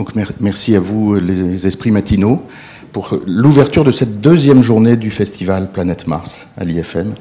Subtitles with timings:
[0.00, 2.40] Donc merci à vous, les esprits matinaux,
[2.90, 7.12] pour l'ouverture de cette deuxième journée du festival Planète Mars à l'IFM.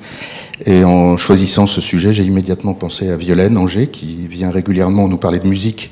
[0.65, 5.17] Et en choisissant ce sujet, j'ai immédiatement pensé à Violaine Angers, qui vient régulièrement nous
[5.17, 5.91] parler de musique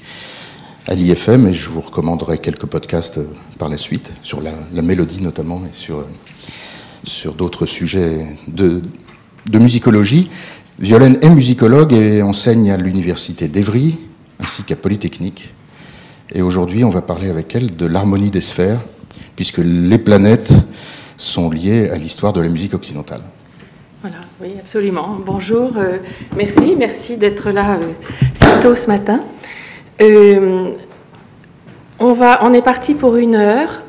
[0.88, 3.20] à l'IFM, et je vous recommanderai quelques podcasts
[3.60, 6.06] par la suite, sur la, mélodie notamment, et sur,
[7.04, 8.82] sur d'autres sujets de
[9.52, 10.30] musicologie.
[10.80, 14.00] Violaine est musicologue et enseigne à l'université d'Evry,
[14.40, 15.50] ainsi qu'à Polytechnique.
[16.34, 18.82] Et aujourd'hui, on va parler avec elle de l'harmonie des sphères,
[19.38, 20.54] puisque les planètes
[21.16, 23.22] sont liées à l'histoire de la musique occidentale.
[24.02, 25.18] Voilà, oui, absolument.
[25.26, 26.00] Bonjour, euh,
[26.36, 27.92] merci, merci d'être là euh,
[28.34, 29.22] si tôt ce matin.
[30.02, 30.72] Euh,
[32.00, 33.82] on, va, on est parti pour une heure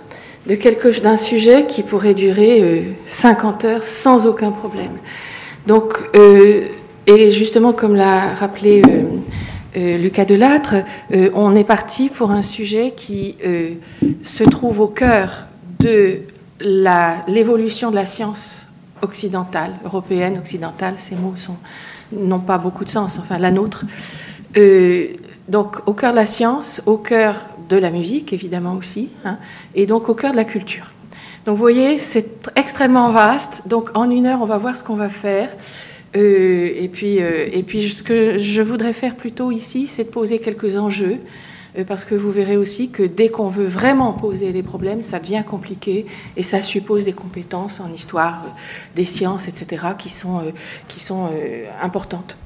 [0.46, 4.92] de quelque, d'un sujet qui pourrait durer 50 heures sans aucun problème.
[5.66, 8.80] Donc, et justement, comme l'a rappelé
[9.76, 10.76] euh, Lucas Delattre,
[11.12, 13.74] euh, on est parti pour un sujet qui euh,
[14.22, 15.46] se trouve au cœur
[15.80, 16.22] de
[16.60, 18.66] l'évolution de la science
[19.02, 21.34] occidentale, européenne, occidentale, ces mots
[22.12, 23.84] n'ont pas beaucoup de sens, enfin la nôtre.
[25.48, 27.36] donc au cœur de la science, au cœur
[27.68, 29.38] de la musique évidemment aussi, hein,
[29.76, 30.90] et donc au cœur de la culture.
[31.46, 34.96] Donc vous voyez, c'est extrêmement vaste, donc en une heure on va voir ce qu'on
[34.96, 35.48] va faire.
[36.16, 40.10] Euh, et, puis, euh, et puis, ce que je voudrais faire plutôt ici, c'est de
[40.10, 41.18] poser quelques enjeux,
[41.78, 45.18] euh, parce que vous verrez aussi que dès qu'on veut vraiment poser les problèmes, ça
[45.18, 46.06] devient compliqué
[46.36, 48.44] et ça suppose des compétences en histoire
[48.96, 50.42] des sciences, etc., qui sont,
[50.88, 51.30] qui sont
[51.82, 52.36] importantes.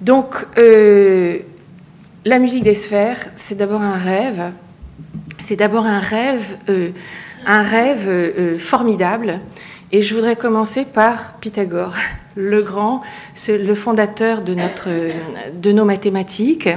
[0.00, 4.50] Donc, la musique des sphères, c'est d'abord un rêve.
[5.38, 6.56] C'est d'abord un rêve,
[7.46, 9.40] un rêve formidable.
[9.92, 11.94] Et je voudrais commencer par Pythagore
[12.34, 13.02] le grand,
[13.48, 16.68] le fondateur de, nos mathématiques.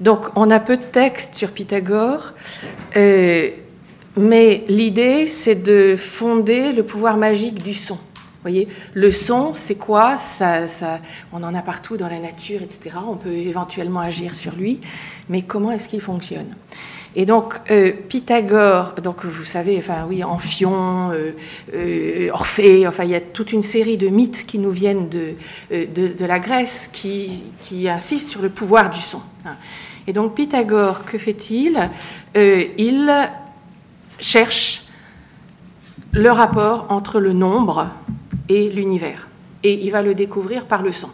[0.00, 2.34] Donc, on a peu de textes sur Pythagore,
[2.96, 3.48] euh,
[4.18, 7.94] mais l'idée, c'est de fonder le pouvoir magique du son.
[7.94, 10.16] Vous voyez, le son, c'est quoi?
[10.16, 10.66] Ça,
[11.32, 12.96] On en a partout dans la nature, etc.
[13.08, 14.80] On peut éventuellement agir sur lui,
[15.28, 16.54] mais comment est-ce qu'il fonctionne?
[17.18, 21.30] Et donc, euh, Pythagore, donc vous savez, enfin oui, Amphion, euh,
[21.74, 26.26] euh, Orphée, enfin il y a toute une série de mythes qui nous viennent de,
[26.26, 29.22] la Grèce qui, qui, insistent sur le pouvoir du son.
[29.46, 29.54] Hein.
[30.06, 31.88] Et donc, Pythagore, que fait-il?
[32.34, 33.10] Il
[34.20, 34.84] cherche
[36.12, 37.88] le rapport entre le nombre
[38.50, 39.26] et l'univers.
[39.64, 41.08] Et il va le découvrir par le son.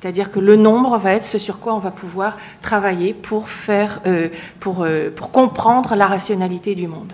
[0.00, 4.00] C'est-à-dire que le nombre va être ce sur quoi on va pouvoir travailler pour, faire,
[4.06, 4.28] euh,
[4.60, 7.12] pour, euh, pour comprendre la rationalité du monde.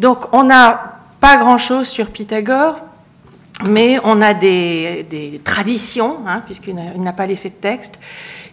[0.00, 2.80] Donc on n'a pas grand-chose sur Pythagore,
[3.66, 7.98] mais on a des, traditions, hein, puisqu'il n'a pas laissé de texte.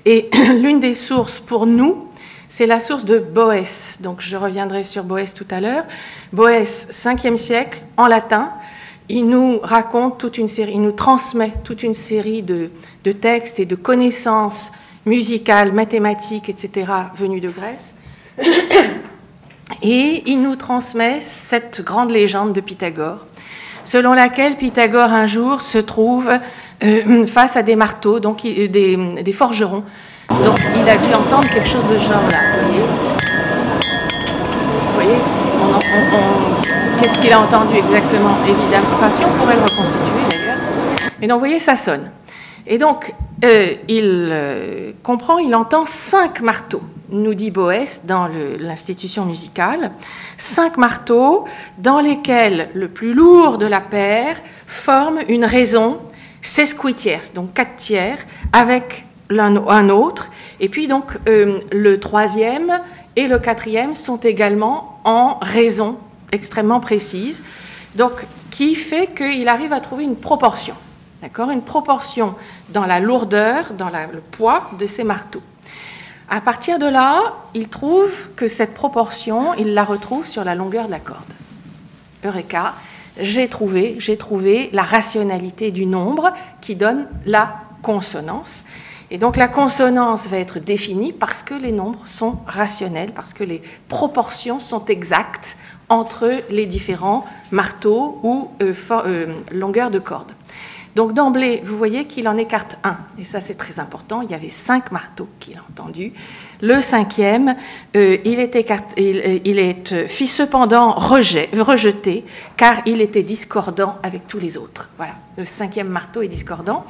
[0.05, 0.29] Et
[0.61, 2.07] l'une des sources pour nous,
[2.47, 3.99] c'est la source de Boès.
[4.01, 5.85] Donc je reviendrai sur Boès tout à l'heure.
[6.31, 8.51] Boès, 5e siècle, en latin
[9.09, 12.71] il nous raconte toute une série, il nous transmet toute une série de,
[13.11, 14.71] textes et de connaissances
[15.05, 17.95] musicales, mathématiques, etc., venus de Grèce.
[19.81, 23.19] Et il nous transmet cette grande légende de Pythagore,
[23.83, 26.31] selon laquelle Pythagore un jour se trouve
[26.83, 29.83] euh, face à des marteaux, donc des, forgerons.
[30.29, 32.39] Donc il a dû entendre quelque chose de genre là.
[34.87, 35.19] Vous voyez,
[37.05, 40.57] Qu'est-ce qu'il a entendu exactement, évidemment Enfin, si on pourrait le reconstituer d'ailleurs.
[41.21, 42.09] Mais donc, vous voyez, ça sonne.
[42.65, 48.27] Et donc, euh, il euh, comprend, il entend cinq marteaux, nous dit Boès dans
[48.59, 49.91] l'institution musicale,
[50.39, 51.45] cinq marteaux
[51.77, 55.99] dans lesquels le plus lourd de la paire forme une raison
[56.41, 58.17] sesquitiers, donc quatre tiers,
[58.51, 60.31] avec un autre.
[60.59, 62.79] Et puis donc euh, le troisième
[63.15, 65.99] et le quatrième sont également en raison
[66.31, 67.43] extrêmement précise,
[67.95, 68.11] donc
[68.51, 70.75] qui fait qu'il arrive à trouver une proportion,
[71.21, 72.35] d'accord, une proportion
[72.69, 75.43] dans la lourdeur, dans le poids de ces marteaux.
[76.29, 80.87] À partir de là, il trouve que cette proportion, il la retrouve sur la longueur
[80.87, 81.19] de la corde.
[82.23, 82.73] Eureka,
[83.19, 88.63] j'ai trouvé, j'ai trouvé la rationalité du nombre qui donne la consonance.
[89.11, 93.43] Et donc la consonance va être définie parce que les nombres sont rationnels, parce que
[93.43, 95.57] les proportions sont exactes
[95.89, 100.31] entre les différents marteaux ou euh, euh, longueurs de corde.
[100.95, 104.21] Donc d'emblée, vous voyez qu'il en écarte un, et ça c'est très important.
[104.21, 106.13] Il y avait cinq marteaux qu'il a entendus.
[106.61, 107.55] Le cinquième,
[107.97, 108.55] euh, il, est
[108.95, 112.23] il, il, fit cependant rejet, rejeté,
[112.55, 114.89] car il était discordant avec tous les autres.
[114.95, 116.85] Voilà, le cinquième marteau est discordant.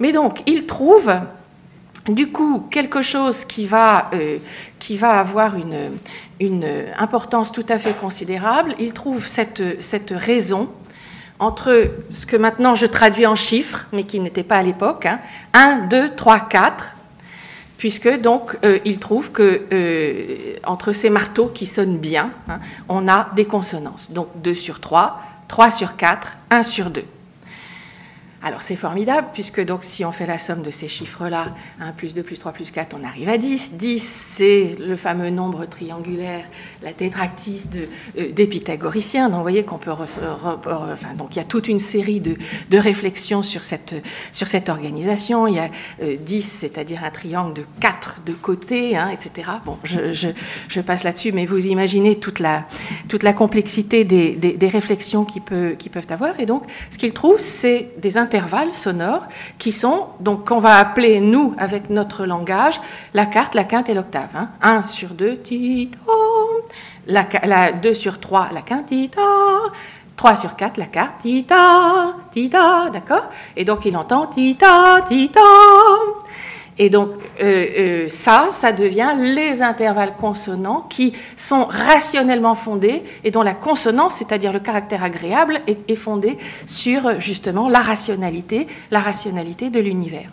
[0.00, 1.10] Mais donc, il trouve
[2.08, 4.38] du coup quelque chose qui va, euh,
[4.78, 5.90] qui va avoir une,
[6.40, 6.66] une,
[6.98, 8.74] importance tout à fait considérable.
[8.78, 10.70] Il trouve cette, cette, raison
[11.38, 15.06] entre ce que maintenant je traduis en chiffres, mais qui n'était pas à l'époque,
[15.52, 16.96] 1, 2, 3, 4,
[17.76, 23.08] puisque donc euh, il trouve que euh, entre ces marteaux qui sonnent bien, hein, on
[23.08, 24.10] a des consonances.
[24.10, 27.04] Donc 2 sur 3, 3 sur 4, 1 sur 2.
[28.46, 32.14] Alors c'est formidable, puisque donc si on fait la somme de ces chiffres-là, 1 plus
[32.14, 33.72] 2 plus 3 plus 4, on arrive à 10.
[33.74, 36.44] 10, c'est le fameux nombre triangulaire,
[36.80, 37.88] la tétractise de,
[38.20, 39.30] euh, des pythagoriciens.
[39.30, 39.90] Donc vous voyez qu'on peut...
[41.18, 42.36] donc il y a toute une série de,
[42.70, 43.96] de, réflexions sur cette,
[44.30, 45.48] sur cette organisation.
[45.48, 45.68] Il y a
[46.00, 49.50] 10, euh, c'est-à-dire un triangle de 4 de côté, hein, etc.
[49.64, 52.64] Bon, je, passe là-dessus, mais vous imaginez toute la,
[53.08, 56.38] toute la complexité des, des, des réflexions qui, peut, qui peuvent avoir.
[56.38, 59.26] Et donc, ce qu'ils trouvent, c'est des interventions intervalles sonores
[59.58, 62.80] qui sont, donc qu'on va appeler, nous, avec notre langage,
[63.14, 64.28] la carte, la quinte et l'octave.
[64.34, 64.82] 1 hein.
[64.82, 65.98] sur 2, tita.
[67.06, 69.20] La, la, 2 sur 3, la quinte, tita.
[70.16, 73.24] 3 sur 4, la carte, tita, tita, d'accord?
[73.56, 75.40] Et donc il entend tita, tita.
[76.78, 83.30] Et donc euh, euh, ça, ça devient les intervalles consonants qui sont rationnellement fondés et
[83.30, 86.36] dont la consonance, c'est-à-dire le caractère agréable, est, fondée
[86.66, 90.28] sur justement la rationalité, la rationalité de l'univers.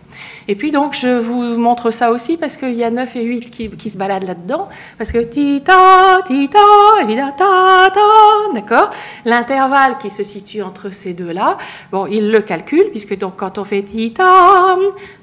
[0.50, 3.78] Et puis donc je vous montre ça aussi parce qu'il y a 9 et 8
[3.78, 4.68] qui, se baladent là-dedans,
[4.98, 6.60] parce que tita, tita,
[7.02, 8.92] évidemment, ta, ta, d'accord?
[9.24, 11.58] L'intervalle qui se situe entre ces deux-là,
[11.92, 14.76] bon, il le calcule, puisque donc quand on fait tita,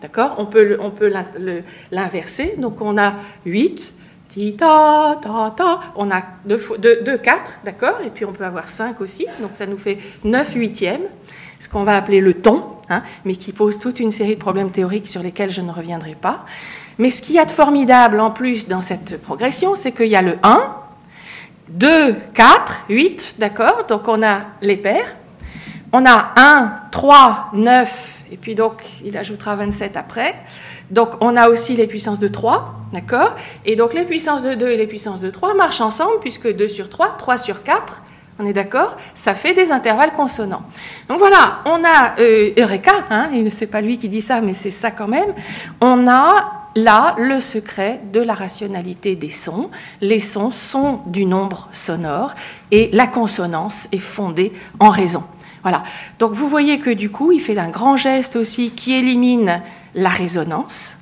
[0.00, 0.34] d'accord?
[0.38, 1.12] On peut,
[1.90, 3.14] l'inverser, donc on a
[3.44, 3.94] 8,
[4.56, 5.80] ta, ta, ta.
[5.96, 7.98] On a 2, 4, d'accord?
[8.04, 11.02] Et puis on peut avoir 5 aussi, donc ça nous fait 9 huitièmes,
[11.58, 14.70] ce qu'on va appeler le ton, hein, mais qui pose toute une série de problèmes
[14.70, 16.44] théoriques sur lesquels je ne reviendrai pas.
[16.98, 20.16] Mais ce qu'il y a de formidable en plus dans cette progression, c'est qu'il y
[20.16, 20.74] a le 1,
[21.68, 23.84] 2, 4, 8, d'accord?
[23.88, 25.16] Donc on a les paires.
[25.92, 30.34] On a 1, 3, 9, et puis donc il ajoutera 27 après.
[30.90, 33.34] Donc on a aussi les puissances de 3, d'accord?
[33.64, 36.68] Et donc les puissances de 2 et les puissances de 3 marchent ensemble, puisque 2
[36.68, 38.02] sur 3, 3 sur 4,
[38.38, 38.96] on est d'accord?
[39.14, 40.62] Ça fait des intervalles consonants.
[41.08, 44.54] Donc voilà, on a euh, Eureka, hein, et c'est pas lui qui dit ça, mais
[44.54, 45.34] c'est ça quand même.
[45.80, 49.70] On a là le secret de la rationalité des sons.
[50.00, 52.34] Les sons sont du nombre sonore
[52.70, 55.24] et la consonance est fondée en raison.
[55.62, 55.82] Voilà.
[56.18, 59.62] Donc vous voyez que du coup, il fait un grand geste aussi qui élimine
[59.94, 60.98] la résonance,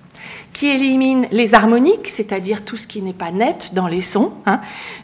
[0.56, 4.62] qui élimine les harmoniques, c'est-à-dire tout ce qui n'est pas net dans les sons, hein,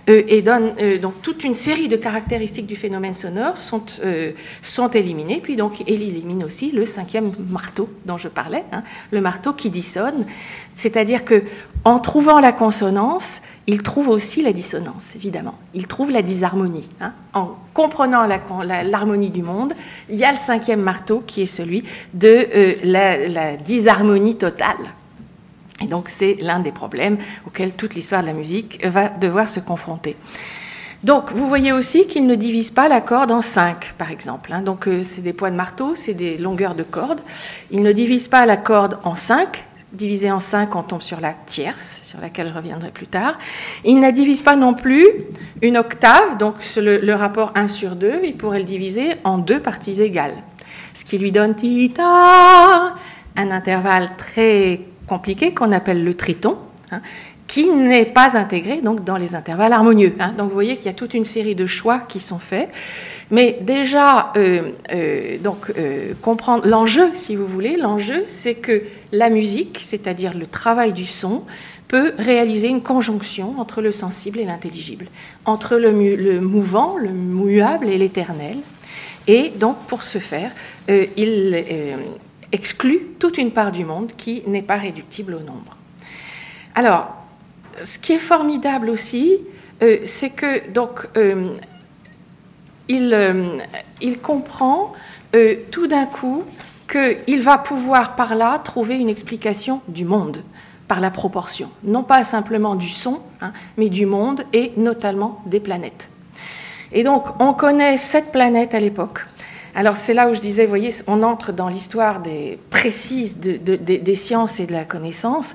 [0.09, 4.33] euh, et donne euh, donc toute une série de caractéristiques du phénomène sonore sont, euh,
[4.63, 5.41] sont éliminées.
[5.43, 9.69] Puis donc, il élimine aussi le cinquième marteau dont je parlais, hein, le marteau qui
[9.69, 10.25] dissonne,
[10.75, 11.43] c'est-à-dire que
[11.85, 15.55] en trouvant la consonance, il trouve aussi la dissonance, évidemment.
[15.75, 16.89] Il trouve la disharmonie.
[17.01, 17.13] Hein.
[17.33, 19.73] En comprenant l'harmonie du monde,
[20.09, 24.77] il y a le cinquième marteau qui est celui de la, la disharmonie totale.
[25.81, 29.61] Et donc c'est l'un des problèmes auxquels toute l'histoire de la musique va devoir se
[29.61, 30.17] confronter.
[31.03, 34.53] Donc vous voyez aussi qu'il ne divise pas la corde en cinq, par exemple.
[34.53, 34.63] Hein.
[34.63, 37.21] Donc euh, c'est des poids de marteau, c'est des longueurs de corde.
[37.73, 39.65] Il ne divise pas la corde en cinq.
[39.93, 43.37] Divisé en cinq, on tombe sur la tierce, sur laquelle je reviendrai plus tard.
[43.85, 45.07] Il ne divise pas non plus
[45.61, 50.01] une octave, donc le, rapport 1 sur 2, il pourrait le diviser en deux parties
[50.01, 50.37] égales.
[50.95, 51.55] Ce qui lui donne
[52.01, 56.57] un intervalle très compliqué qu'on appelle le triton,
[56.91, 57.03] hein,
[57.53, 60.15] qui n'est pas intégré donc dans les intervalles harmonieux.
[60.19, 60.33] Hein.
[60.39, 62.71] Donc vous voyez qu'il y a toute une série de choix qui sont faits.
[63.31, 69.29] Mais déjà, euh, euh, donc euh, comprendre l'enjeu, si vous voulez, l'enjeu, c'est que la
[69.29, 71.43] musique, c'est-à-dire le travail du son,
[71.89, 75.09] peut réaliser une conjonction entre le sensible et l'intelligible,
[75.45, 78.57] entre le, mouvant, le muable et l'éternel.
[79.27, 80.53] Et donc, pour ce faire,
[80.89, 81.63] il
[82.51, 85.77] exclut toute une part du monde qui n'est pas réductible au nombre.
[86.75, 87.22] Alors,
[87.83, 89.39] ce qui est formidable aussi,
[89.83, 91.55] euh, c'est que donc euh,
[92.89, 93.59] il, euh,
[94.01, 94.93] il, comprend
[95.71, 96.45] tout d'un coup
[96.91, 100.43] qu'il va pouvoir par là trouver une explication du monde
[100.89, 105.59] par la proportion, non pas simplement du son, hein, mais du monde et notamment des
[105.59, 106.11] planètes.
[106.93, 109.25] Et donc, on connaît cette planète à l'époque.
[109.75, 114.15] Alors c'est là où je disais, vous voyez, on entre dans l'histoire des, précise des
[114.15, 115.55] sciences et de la connaissance.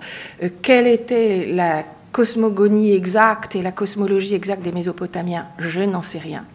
[0.64, 6.46] Quelle était la cosmogonie exacte et la cosmologie exacte des Mésopotamiens Je n'en sais rien.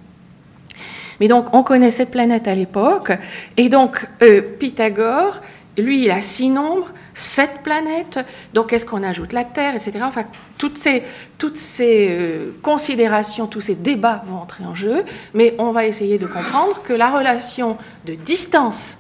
[1.21, 3.13] Mais donc on connaît cette planète à l'époque,
[3.57, 5.41] et donc euh, Pythagore,
[5.79, 8.19] lui, il a six nombres, sept planètes.
[8.53, 10.01] Donc, est-ce qu'on ajoute la Terre, etc.
[10.03, 10.25] Enfin,
[10.59, 11.03] toutes ces,
[11.39, 16.19] toutes ces euh, considérations, tous ces débats vont entrer en jeu, mais on va essayer
[16.19, 18.99] de comprendre que la relation de distance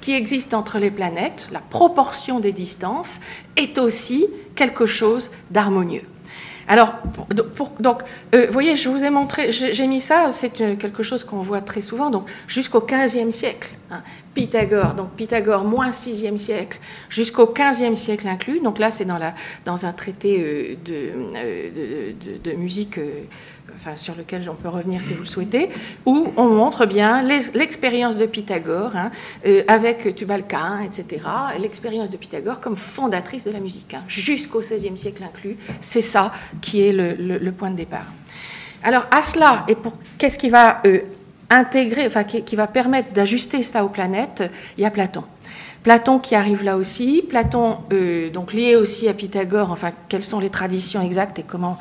[0.00, 3.20] qui existe entre les planètes, la proportion des distances,
[3.56, 6.02] est aussi quelque chose d'harmonieux.
[6.68, 6.94] Alors,
[7.80, 8.02] donc,
[8.34, 11.60] euh, vous voyez, je vous ai montré, j'ai mis ça, c'est quelque chose qu'on voit
[11.60, 13.70] très souvent, donc jusqu'au 15e siècle.
[13.90, 14.02] Hein,
[14.34, 16.80] Pythagore, donc Pythagore moins 6e siècle,
[17.10, 18.60] jusqu'au 15e siècle inclus.
[18.60, 19.18] Donc là, c'est dans,
[19.64, 22.98] dans un traité euh, euh, de, de, musique
[23.96, 25.68] sur lequel on peut revenir si vous le souhaitez,
[26.06, 29.10] où on montre bien l'expérience de Pythagore hein,
[29.46, 31.26] euh, avec Tubalcain, etc.
[31.60, 35.56] L'expérience de Pythagore comme fondatrice de la musique, hein, jusqu'au XVIe siècle inclus.
[35.80, 38.06] C'est ça qui est le, point de départ.
[38.82, 41.00] Alors à cela, et pour qu'est-ce qui va euh,
[41.50, 44.42] intégrer, enfin qui va permettre d'ajuster ça aux planètes,
[44.78, 45.24] il y a Platon.
[45.82, 50.38] Platon qui arrive là aussi, Platon euh, donc lié aussi à Pythagore, enfin quelles sont
[50.38, 51.76] les traditions exactes et comment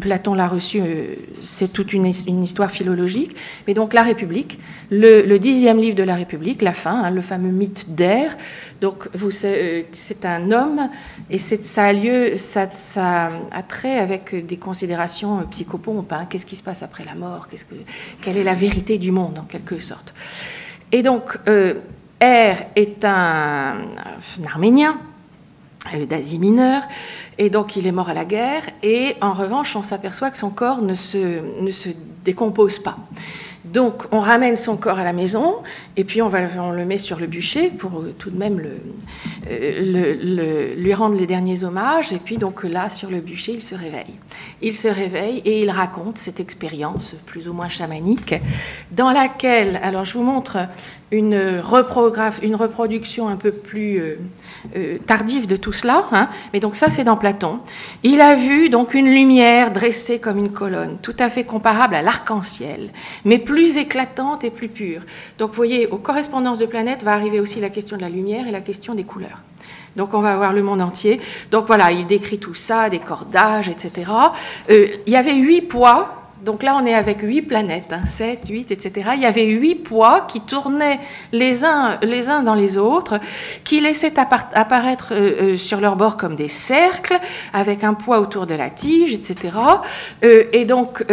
[0.00, 3.34] Platon l'a reçu, euh, c'est toute une, histoire philologique.
[3.66, 7.50] Mais donc la République, le, dixième livre de la République, la fin, hein, le fameux
[7.50, 8.36] mythe d'air.
[8.80, 10.88] Donc euh, c'est un homme
[11.28, 12.68] et ça a lieu, ça,
[13.50, 16.12] a trait avec des considérations psychopompes.
[16.12, 16.26] Hein.
[16.30, 17.48] Qu'est-ce qui se passe après la mort?
[17.48, 17.56] Que,
[18.20, 20.14] Quelle est la vérité du monde en quelque sorte?
[20.92, 21.38] Et donc
[22.22, 23.74] R est un,
[24.46, 24.96] Arménien
[26.08, 26.82] d'Asie mineure,
[27.38, 30.50] et donc il est mort à la guerre, et en revanche, on s'aperçoit que son
[30.50, 31.88] corps ne se
[32.24, 32.96] décompose pas.
[33.64, 35.56] Donc on ramène son corps à la maison
[35.96, 38.62] et puis on, le met sur le bûcher pour euh, tout de même
[39.50, 42.12] euh, lui rendre les derniers hommages.
[42.12, 44.14] Et puis donc là, sur le bûcher, il se réveille.
[44.62, 48.34] Il se réveille et il raconte cette expérience plus ou moins chamanique
[48.90, 50.58] dans laquelle, alors je vous montre
[51.12, 54.00] une, reproduction un peu plus
[54.76, 56.28] euh, tardive de tout cela, hein.
[56.52, 57.60] mais donc ça c'est dans Platon.
[58.02, 62.02] Il a vu donc une lumière dressée comme une colonne, tout à fait comparable à
[62.02, 62.90] l'arc-en-ciel,
[63.24, 65.02] mais plus éclatante et plus pure.
[65.38, 68.46] Donc vous voyez, aux correspondances de planètes va arriver aussi la question de la lumière
[68.46, 69.40] et la question des couleurs.
[69.96, 71.20] Donc on va voir le monde entier.
[71.50, 74.10] Donc voilà, il décrit tout ça, des cordages, etc.
[74.70, 78.48] Euh, il y avait huit poids donc là, on est avec huit planètes, hein, 7,
[78.48, 79.10] 8, etc.
[79.14, 80.98] Il y avait huit poids qui tournaient
[81.30, 83.20] les uns, les uns dans les autres,
[83.62, 87.16] qui laissaient apparaître euh, euh, sur leur bord comme des cercles,
[87.52, 89.56] avec un poids autour de la tige, etc.
[90.24, 91.04] Euh, et donc,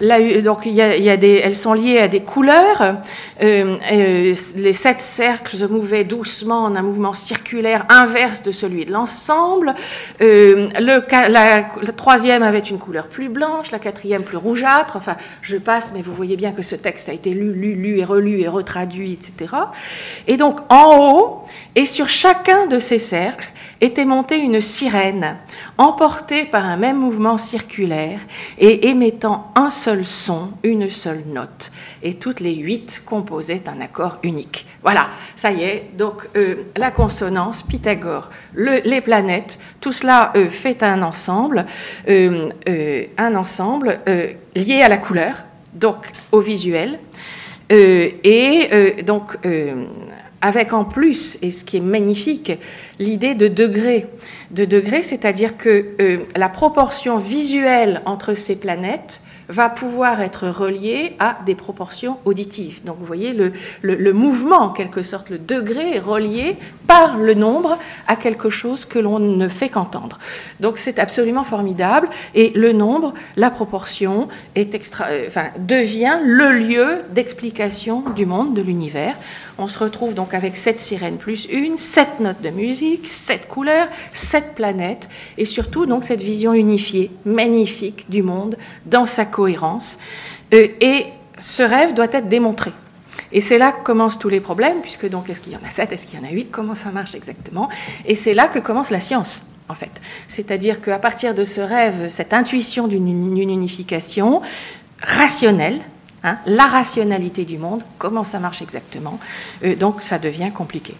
[0.00, 2.96] là, donc y a, des, elles sont liées à des couleurs.
[3.40, 9.74] les sept cercles se mouvaient doucement en un mouvement circulaire inverse de celui de l'ensemble.
[10.20, 11.62] Le, la
[11.94, 14.61] troisième avait une couleur plus blanche, la quatrième plus rouge
[14.94, 17.98] Enfin, je passe, mais vous voyez bien que ce texte a été lu, lu, lu
[17.98, 19.54] et relu et retraduit, etc.
[20.26, 21.42] Et donc, en haut,
[21.74, 25.36] et sur chacun de ces cercles, était montée une sirène,
[25.78, 28.20] emportée par un même mouvement circulaire
[28.58, 31.72] et émettant un seul son, une seule note.
[32.02, 34.66] Et toutes les huit composaient un accord unique.
[34.82, 40.82] Voilà, ça y est, donc euh, la consonance, Pythagore, les planètes, tout cela euh, fait
[40.82, 41.66] un ensemble,
[42.08, 42.50] euh,
[43.16, 44.00] un ensemble
[44.56, 45.36] lié à la couleur,
[45.72, 46.98] donc au visuel,
[47.70, 49.38] et donc
[50.42, 52.52] avec en plus, et ce qui est magnifique,
[52.98, 54.06] l'idée de degré.
[54.52, 61.14] De degré, c'est-à-dire que euh, la proportion visuelle entre ces planètes va pouvoir être relié
[61.18, 62.82] à des proportions auditives.
[62.84, 66.56] Donc vous voyez, le, le, mouvement, en quelque sorte, le degré est relié
[66.86, 67.78] par le nombre
[68.08, 70.18] à quelque chose que l'on ne fait qu'entendre.
[70.60, 72.08] Donc c'est absolument formidable.
[72.34, 78.54] Et le nombre, la proportion, est extra, euh, enfin, devient le lieu d'explication du monde,
[78.54, 79.14] de l'univers.
[79.58, 83.88] On se retrouve donc avec sept sirènes plus une, sept notes de musique, sept couleurs,
[84.12, 88.56] sept planètes, et surtout donc cette vision unifiée, magnifique du monde
[88.86, 89.98] dans sa cohérence.
[90.54, 91.06] Euh, et
[91.38, 92.72] ce rêve doit être démontré.
[93.32, 95.70] Et c'est là que commencent tous les problèmes, puisque donc est-ce qu'il y en a
[95.70, 97.68] sept, est-ce qu'il y en a huit, comment ça marche exactement?
[98.06, 100.00] Et c'est là que commence la science, en fait.
[100.28, 104.42] C'est-à-dire qu'à partir de ce rêve, cette intuition d'une unification
[105.02, 105.80] rationnelle,
[106.24, 109.18] Hein, la rationalité du monde, comment ça marche exactement.
[109.64, 110.94] Euh, donc ça devient compliqué.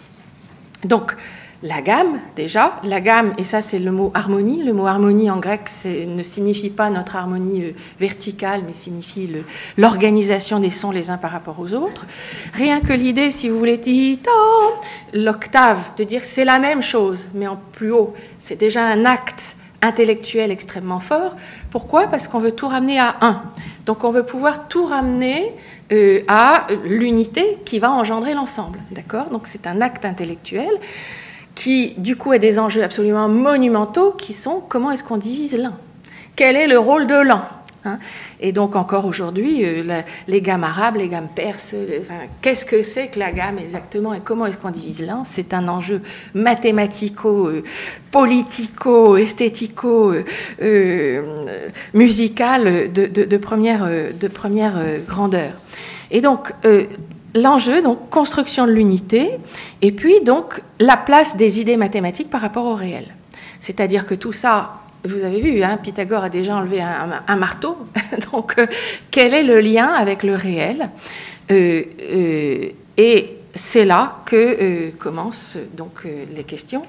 [0.83, 1.15] Donc
[1.61, 4.63] la gamme, déjà, la gamme, et ça c'est le mot harmonie.
[4.63, 9.29] Le mot harmonie en grec ne signifie pas notre harmonie euh, verticale, mais signifie
[9.77, 12.05] l'organisation des sons les uns par rapport aux autres.
[12.53, 13.79] Rien que l'idée, si vous voulez,
[15.13, 19.55] l'octave, de dire c'est la même chose, mais en plus haut, c'est déjà un acte
[19.83, 21.35] intellectuel extrêmement fort.
[21.69, 22.07] Pourquoi?
[22.07, 23.43] Parce qu'on veut tout ramener à un.
[23.85, 25.53] Donc on veut pouvoir tout ramener
[25.91, 28.79] euh, à l'unité qui va engendrer l'ensemble.
[28.91, 29.25] D'accord?
[29.25, 30.71] Donc c'est un acte intellectuel
[31.55, 35.73] qui du coup a des enjeux absolument monumentaux qui sont comment est-ce qu'on divise l'un?
[36.35, 37.45] Quel est le rôle de l'un?
[37.85, 37.97] Hein
[38.39, 41.99] et donc encore aujourd'hui, euh, les gammes arabes, les gammes perses, euh,
[42.41, 45.23] qu'est-ce que c'est que la gamme exactement et comment est-ce qu'on divise l'un?
[45.23, 46.01] C'est un enjeu
[46.33, 47.63] mathématico, euh,
[48.11, 50.13] politico, esthético,
[51.93, 54.73] musical de, première, de première
[55.07, 55.51] grandeur.
[56.11, 56.53] Et donc,
[57.33, 59.31] l'enjeu, donc construction de l'unité,
[59.81, 63.05] et puis donc la place des idées mathématiques par rapport au réel.
[63.59, 67.77] C'est-à-dire que tout ça, vous avez vu, hein, Pythagore a déjà enlevé un, marteau.
[68.31, 68.67] Donc, euh,
[69.11, 70.89] quel est le lien avec le réel?
[71.51, 76.83] Euh, euh, Et c'est là que commencent donc les questions.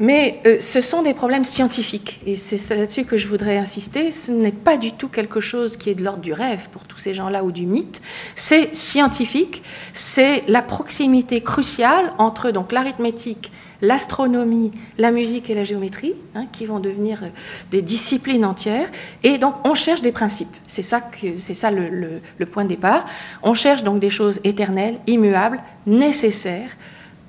[0.00, 4.10] Mais ce sont des problèmes scientifiques, et c'est là-dessus que je voudrais insister.
[4.10, 6.98] Ce n'est pas du tout quelque chose qui est de l'ordre du rêve pour tous
[6.98, 8.02] ces gens-là ou du mythe.
[8.34, 9.62] C'est scientifique.
[9.94, 13.50] C'est la proximité cruciale entre donc l'arithmétique
[13.80, 17.28] l'astronomie, la musique et la géométrie, hein, qui vont devenir euh,
[17.70, 18.88] des disciplines entières.
[19.22, 20.54] Et donc, on cherche des principes.
[20.66, 21.00] C'est ça,
[21.38, 23.06] c'est ça le, point de départ.
[23.42, 26.70] On cherche donc des choses éternelles, immuables, nécessaires,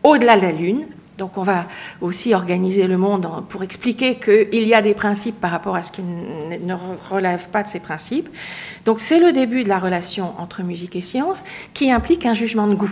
[0.03, 0.85] au-delà de la Lune.
[1.17, 1.65] Donc, on va
[2.01, 5.93] aussi organiser le monde pour expliquer qu'il y a des principes par rapport à ce
[5.93, 6.75] qui ne
[7.09, 8.27] relève pas de ces principes.
[8.83, 12.67] Donc, c'est le début de la relation entre musique et science qui implique un jugement
[12.67, 12.91] de goût.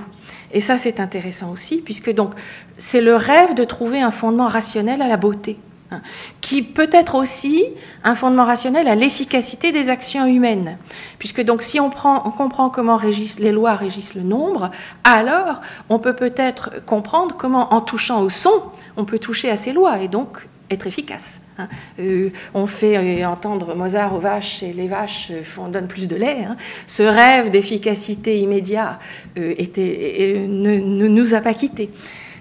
[0.53, 2.31] Et ça, c'est intéressant aussi, puisque donc
[2.77, 5.57] c'est le rêve de trouver un fondement rationnel à la beauté,
[5.91, 6.01] hein,
[6.41, 7.65] qui peut être aussi
[8.03, 10.77] un fondement rationnel à l'efficacité des actions humaines,
[11.17, 14.69] puisque donc si on, prend, on comprend comment régissent, les lois régissent le nombre,
[15.03, 18.53] alors on peut peut-être comprendre comment, en touchant au son,
[18.95, 19.99] on peut toucher à ces lois.
[19.99, 21.41] Et donc être efficace.
[21.57, 21.67] Hein.
[21.99, 26.15] Euh, on fait euh, entendre Mozart aux vaches et les vaches font, donnent plus de
[26.15, 26.45] lait.
[26.45, 26.57] Hein.
[26.87, 28.99] Ce rêve d'efficacité immédiate
[29.37, 31.89] euh, ne, nous a pas quittés.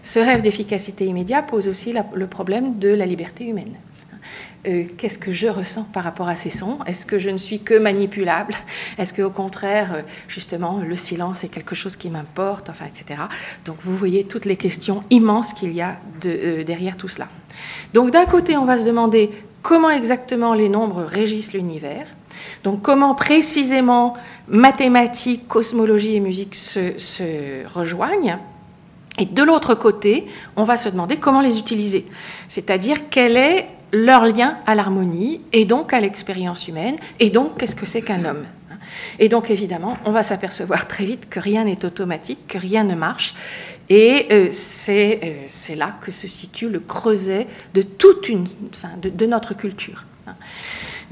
[0.03, 3.75] Ce rêve d'efficacité immédiate pose aussi le problème de la liberté humaine.
[4.65, 6.79] Qu'est-ce que je ressens par rapport à ces sons?
[6.87, 8.55] Est-ce que je ne suis que manipulable?
[8.99, 12.71] Est-ce qu'au contraire, justement, le silence est quelque chose qui m'importe?
[12.71, 13.23] Enfin, etc.
[13.65, 17.27] Donc, vous voyez toutes les questions immenses qu'il y a derrière tout cela.
[17.95, 19.31] Donc d'un côté, on va se demander
[19.63, 22.07] comment exactement les nombres régissent l'univers,
[22.65, 24.15] donc comment précisément
[24.49, 28.39] mathématiques, cosmologie et musique se, rejoignent.
[29.19, 32.07] Et de l'autre côté, on va se demander comment les utiliser,
[32.49, 37.77] c'est-à-dire quel est leur lien à l'harmonie et donc à l'expérience humaine, et donc qu'est-ce
[37.77, 38.47] que c'est qu'un homme?
[39.19, 42.95] Et donc évidemment, on va s'apercevoir très vite que rien n'est automatique, que rien ne
[42.95, 43.35] marche,
[43.89, 44.49] et euh,
[44.89, 48.31] euh, c'est là que se situe le creuset de toute
[49.03, 50.05] de, notre culture.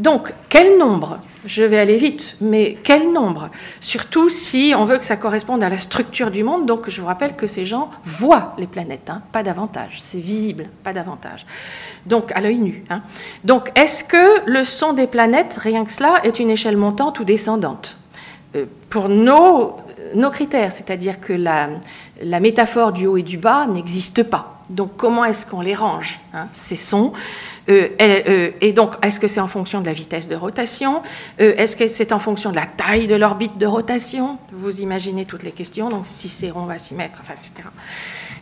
[0.01, 1.19] Donc, quel nombre?
[1.45, 3.51] Je vais aller vite, mais quel nombre?
[3.81, 6.67] Surtout si on veut que ça corresponde à la structure du monde.
[6.67, 10.01] Donc, je vous rappelle que ces gens voient les planètes, hein, pas davantage.
[10.01, 11.47] C'est visible, pas davantage.
[12.07, 12.85] Donc, à l'œil nu.
[12.91, 13.03] Hein.
[13.45, 17.25] Donc, est-ce que le son des planètes, rien que cela, est une échelle montante ou
[17.25, 17.97] descendante?
[18.57, 19.77] Euh, Pour nos,
[20.15, 21.69] nos critères, c'est-à-dire que la,
[22.41, 24.63] métaphore du haut et du bas n'existe pas.
[24.71, 27.13] Donc comment est-ce qu'on les range, hein, ces sons?
[27.13, 31.03] euh, euh, et, donc, est-ce que c'est en fonction de la vitesse de rotation?
[31.41, 34.39] Euh, Est-ce que c'est en fonction de la taille de l'orbite de rotation?
[34.53, 37.69] Vous imaginez toutes les questions, donc si c'est rond, on va s'y mettre, enfin, etc.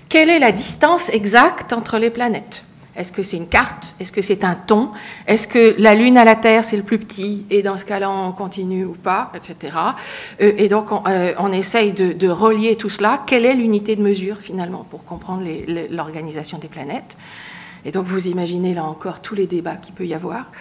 [0.08, 2.62] Quelle est la distance exacte entre les planètes?
[2.98, 3.94] Est-ce que c'est une carte?
[4.00, 4.90] Est-ce que c'est un ton?
[5.28, 8.10] Est-ce que la Lune à la Terre, c'est le plus petit Et dans ce cas-là,
[8.10, 9.76] on continue ou pas, etc.
[10.40, 13.22] Euh, et donc, on, euh, essaye de, relier tout cela.
[13.24, 15.44] Quelle est l'unité de mesure, finalement, pour comprendre
[15.90, 17.16] l'organisation des planètes?
[17.88, 20.52] Et donc, vous imaginez, là encore, tous les débats qu'il peut y avoir.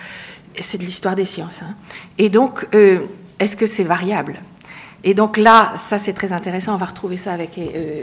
[0.58, 1.62] C'est de l'histoire des sciences.
[1.62, 1.76] Hein.
[2.18, 3.02] Et donc, euh,
[3.38, 4.40] est-ce que c'est variable?
[5.04, 7.60] Et donc là, ça c'est très intéressant, on va retrouver ça avec,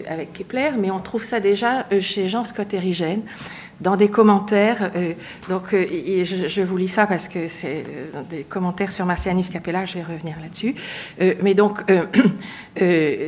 [0.08, 3.22] avec Kepler, mais on trouve ça déjà chez Jean Scott Erigène,
[3.80, 4.90] dans des commentaires.
[4.96, 5.12] Euh,
[5.48, 5.84] donc, euh,
[6.24, 7.84] je, vous lis ça parce que c'est
[8.14, 10.74] euh, des commentaires sur Marcianus Capella, je vais revenir là-dessus.
[11.42, 11.80] mais donc,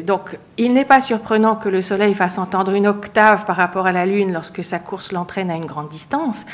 [0.04, 3.92] donc, il n'est pas surprenant que le Soleil fasse entendre une octave par rapport à
[3.92, 6.46] la Lune lorsque sa course l'entraîne à une grande distance.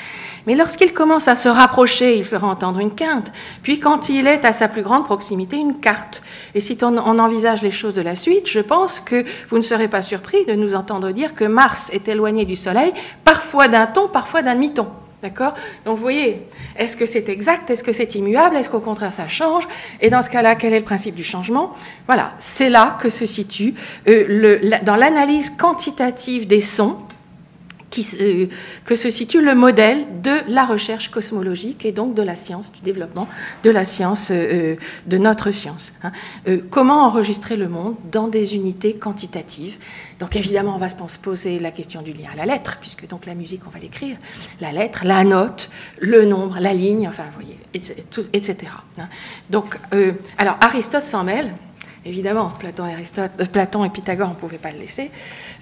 [0.46, 3.30] Mais lorsqu'il commence à se rapprocher, il fera entendre une quinte.
[3.62, 6.22] Puis quand il est à sa plus grande proximité, une quarte.
[6.54, 9.88] Et si on, envisage les choses de la suite, je pense que vous ne serez
[9.88, 12.92] pas surpris de nous entendre dire que Mars est éloigné du Soleil,
[13.24, 14.88] parfois d'un ton, parfois d'un demi-ton.
[15.22, 15.54] D'accord?
[15.84, 16.42] Donc vous voyez,
[16.76, 17.70] est-ce que c'est exact?
[17.70, 18.56] Est-ce que c'est immuable?
[18.56, 19.68] Est-ce qu'au contraire ça change?
[20.00, 21.74] Et dans ce cas-là, quel est le principe du changement?
[22.06, 23.74] Voilà, c'est là que se situe,
[24.08, 26.96] euh, le, dans l'analyse quantitative des sons,
[27.98, 28.46] euh,
[28.84, 32.80] que se situe le modèle de la recherche cosmologique et donc de la science, du
[32.80, 33.28] développement
[33.64, 34.76] de la science, euh, euh,
[35.06, 35.92] de notre science.
[36.02, 36.12] Hein.
[36.70, 39.76] comment enregistrer le monde dans des unités quantitatives
[40.20, 43.26] Donc évidemment, on va se poser la question du lien à la lettre, puisque donc
[43.26, 44.16] la musique, on va l'écrire,
[44.60, 47.58] la lettre, la note, le nombre, la ligne, enfin, vous voyez,
[48.32, 48.56] etc.
[48.98, 49.08] Hein.
[49.50, 49.78] Donc,
[50.38, 51.52] alors Aristote s'en mêle.
[52.04, 55.10] Évidemment, Platon, Aristote, Platon et Pythagore, on ne pouvait pas le laisser.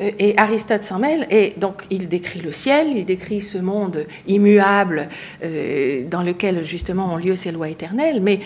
[0.01, 4.07] Euh, et Aristote s'en mêle, et donc il décrit le ciel, il décrit ce monde
[4.27, 5.09] immuable
[5.45, 8.41] euh, dans lequel justement ont lieu ces lois éternelles, mais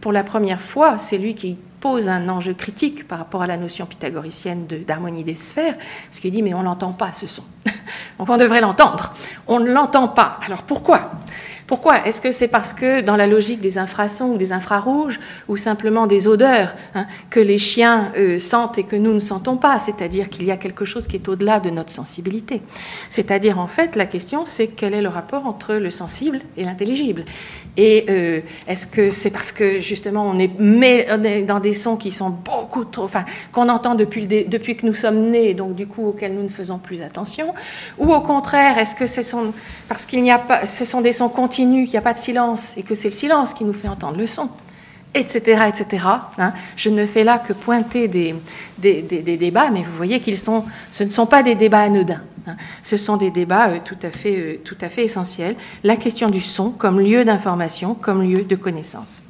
[0.00, 3.56] pour la première fois, c'est lui qui pose un enjeu critique par rapport à la
[3.56, 7.42] notion pythagoricienne d'harmonie des sphères, parce qu'il dit mais on n'entend pas ce son.
[8.18, 9.12] donc on devrait l'entendre.
[9.48, 10.38] On ne l'entend pas.
[10.46, 11.12] Alors pourquoi?
[11.74, 12.06] Pourquoi?
[12.06, 16.06] Est-ce que c'est parce que dans la logique des infrasons ou des infrarouges, ou simplement
[16.06, 19.80] des odeurs hein, que les chiens euh, sentent et que nous ne sentons pas?
[19.80, 22.62] C'est-à-dire qu'il y a quelque chose qui est au-delà de notre sensibilité.
[23.10, 27.24] C'est-à-dire en fait la question c'est quel est le rapport entre le sensible et l'intelligible?
[27.76, 32.30] Et euh, est-ce que c'est parce que justement on est, dans des sons qui sont
[32.30, 36.34] beaucoup trop, enfin qu'on entend depuis, depuis que nous sommes nés, donc du coup auxquels
[36.34, 37.54] nous ne faisons plus attention,
[37.98, 39.52] ou au contraire est-ce que ce sont
[39.88, 42.18] parce qu'il n'y a pas, ce sont des sons continus, qu'il n'y a pas de
[42.18, 44.48] silence et que c'est le silence qui nous fait entendre le son?
[45.14, 46.04] Etc., etc.
[46.38, 46.52] Hein.
[46.76, 48.34] Je ne fais là que pointer des,
[48.78, 52.22] des, des, débats, mais vous voyez qu'ils sont, ce ne sont pas des débats anodins.
[52.46, 52.56] Hein.
[52.82, 55.56] Ce sont des débats euh, tout, à fait, euh, tout à fait essentiels.
[55.82, 59.22] La question du son comme lieu d'information, comme lieu de connaissance.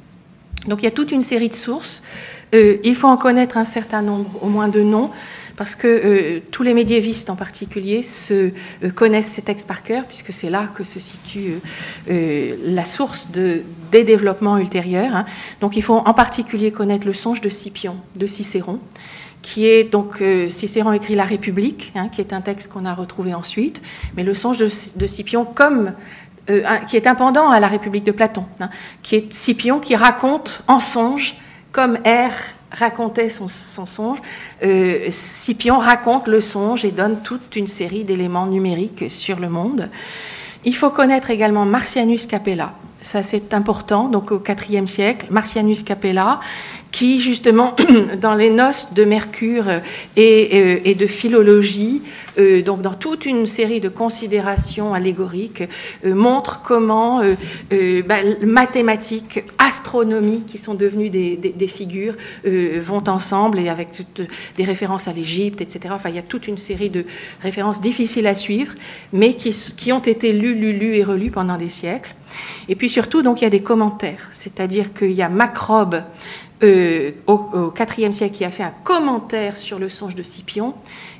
[0.67, 2.01] Donc il y a toute une série de sources.
[2.53, 5.11] Euh, il faut en connaître un certain nombre, au moins de noms
[5.57, 8.51] parce que euh, tous les médiévistes en particulier se,
[8.83, 11.55] euh, connaissent ces textes par cœur, puisque c'est là que se situe
[12.09, 15.15] euh, la source de, des développements ultérieurs.
[15.15, 15.25] Hein.
[15.61, 18.79] Donc il faut en particulier connaître le songe de Scipion, de Cicéron,
[19.41, 23.35] qui est donc Cicéron écrit La République, hein, qui est un texte qu'on a retrouvé
[23.35, 23.79] ensuite,
[24.17, 24.67] mais le songe de,
[25.05, 25.93] Scipion comme
[26.87, 28.69] qui est un pendant à la République de Platon, hein,
[29.03, 31.35] qui est Scipion qui raconte en songe
[31.71, 34.19] comme R racontait son, songe,
[34.63, 39.89] euh, Scipion raconte le songe et donne toute une série d'éléments numériques sur le monde.
[40.65, 42.73] Il faut connaître également Marcianus Capella.
[43.01, 44.09] Ça, c'est important.
[44.09, 46.39] Donc, au IVe siècle, Marcianus Capella,
[46.95, 47.75] qui justement,
[48.21, 49.65] dans les noces de Mercure
[50.15, 52.01] et, euh, de philologie,
[52.37, 55.63] euh, donc dans toute une série de considérations allégoriques,
[56.05, 57.21] euh, montre comment
[58.07, 63.89] bah, mathématiques, astronomie, qui sont devenues des, figures, vont ensemble et avec
[64.55, 65.89] des références à l'Égypte, etc.
[65.91, 67.05] Enfin, il y a toute une série de
[67.41, 68.73] références difficiles à suivre,
[69.11, 72.15] mais qui, qui ont été lues, lues, lues et relues pendant des siècles.
[72.67, 76.01] Et puis surtout, donc, il y a des commentaires, c'est-à-dire qu'il y a Macrobe,
[76.63, 80.73] euh, au, IVe siècle qui a fait un commentaire sur le songe de Scipion,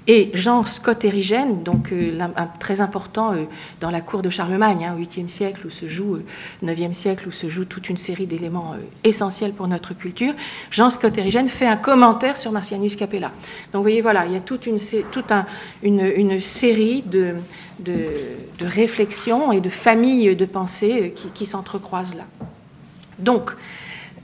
[0.07, 2.17] et Jean Scott Érigène, donc euh,
[2.59, 3.43] très important euh,
[3.81, 6.19] dans la cour de Charlemagne, hein, au 8e siècle, où se joue,
[6.63, 10.33] 9e siècle, où se joue toute une série d'éléments essentiels pour notre culture.
[10.71, 13.31] Jean Scott Érigène fait un commentaire sur Marcianus Capella.
[13.73, 14.79] Donc vous voyez, voilà, il y a toute une,
[16.39, 17.33] série de,
[17.79, 18.07] de,
[18.61, 22.25] réflexions et de familles de pensées qui, qui s'entrecroisent là.
[23.19, 23.51] Donc,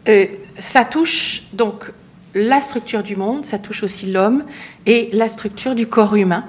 [0.08, 0.26] euh,
[0.58, 1.92] ça touche donc
[2.34, 4.46] la structure du monde, ça touche aussi l'homme
[4.86, 6.46] et la structure du corps humain.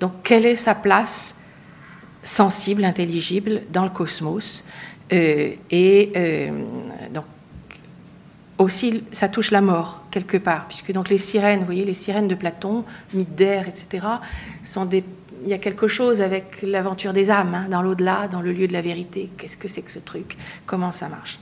[0.00, 1.40] Donc, quelle est sa place
[2.22, 4.64] sensible, intelligible dans le cosmos?
[5.12, 6.50] Euh, Et euh,
[7.12, 7.24] donc,
[8.58, 12.28] aussi, ça touche la mort quelque part, puisque donc les sirènes, vous voyez, les sirènes
[12.28, 14.06] de Platon, mythe d'air, etc.,
[14.62, 15.04] sont des
[15.42, 18.66] il y a quelque chose avec l'aventure des âmes, hein, dans l'au-delà, dans le lieu
[18.66, 19.30] de la vérité.
[19.36, 20.36] Qu'est-ce que c'est que ce truc?
[20.64, 21.38] Comment ça marche?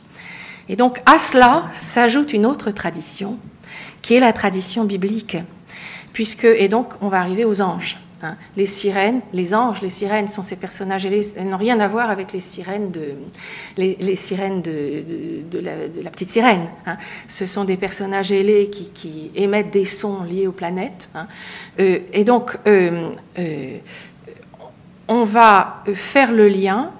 [0.68, 3.38] Et donc à cela s'ajoute une autre tradition,
[4.03, 5.37] qui est la tradition biblique.
[6.12, 7.98] Puisque, et donc on va arriver aux anges.
[8.24, 8.37] Hein.
[8.57, 12.33] Les sirènes, les anges, les sirènes sont ces personnages, elles n'ont rien à voir avec
[12.33, 13.14] les sirènes de,
[13.77, 16.66] les, sirènes de, la, petite sirène.
[16.87, 16.96] Hein.
[17.29, 21.11] Ce sont des personnages ailés qui, émettent des sons liés aux planètes.
[21.14, 21.27] Hein.
[21.81, 23.79] Euh, et donc, euh, euh,
[25.09, 26.92] on va faire le lien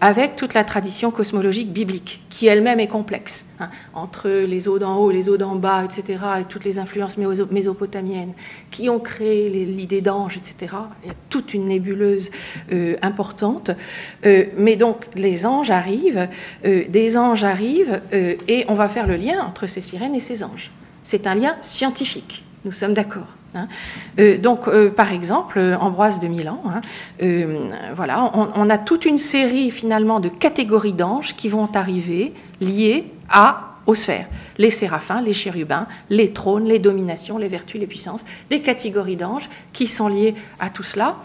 [0.00, 4.96] avec toute la tradition cosmologique biblique qui elle-même est complexe, hein, entre les eaux d'en
[4.96, 8.32] haut, les eaux d'en bas, etc., et toutes les influences mésopotamiennes
[8.70, 10.74] qui ont créé l'idée d'ange, etc.
[11.04, 12.30] Il y a toute une nébuleuse
[12.72, 13.70] euh, importante.
[14.26, 16.28] Euh, mais donc, les anges arrivent,
[16.64, 20.42] euh, des anges arrivent, et on va faire le lien entre ces sirènes et ces
[20.42, 20.70] anges.
[21.02, 23.28] C'est un lien scientifique, nous sommes d'accord.
[23.54, 23.68] Hein.
[24.42, 26.80] donc, par exemple, Ambroise de Milan, hein,
[27.94, 33.74] voilà, on, a toute une série finalement de catégories d'anges qui vont arriver liées à
[33.86, 34.26] aux sphères.
[34.58, 39.48] Les séraphins, les chérubins, les trônes, les dominations, les vertus, les puissances, des catégories d'anges
[39.72, 41.16] qui sont liées à tout cela.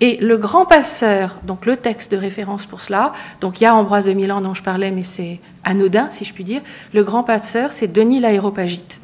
[0.00, 3.74] Et le grand passeur, donc le texte de référence pour cela, donc il y a
[3.74, 6.62] Ambroise de Milan dont je parlais, mais c'est anodin, si je puis dire.
[6.92, 9.00] Le grand passeur, c'est Denis l'Aéropagite.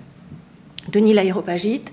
[0.88, 1.90] Denis l'Aéropagite,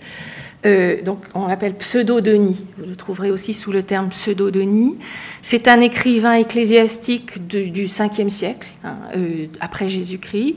[0.65, 2.65] euh, donc on l'appelle pseudo-Denis.
[2.77, 4.97] Vous le trouverez aussi sous le terme pseudo-Denis.
[5.41, 10.55] C'est un écrivain ecclésiastique du 5e siècle, hein, euh, après Jésus-Christ.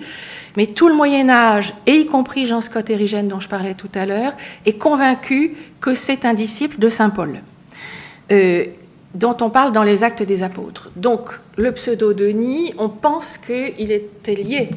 [0.57, 3.90] Mais tout le Moyen Âge, et y compris Jean Scott Érigène dont je parlais tout
[3.95, 4.35] à l'heure,
[4.67, 7.40] est convaincu que c'est un disciple de Saint Paul,
[8.31, 8.64] euh,
[9.14, 10.90] dont on parle dans les Actes des Apôtres.
[10.97, 14.71] Donc le pseudo-Denis, on pense qu'il était lié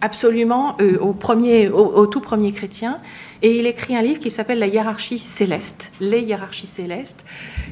[0.00, 3.00] absolument au, tout premier chrétien
[3.42, 7.24] et il écrit un livre qui s'appelle La hiérarchie céleste, les hiérarchies célestes,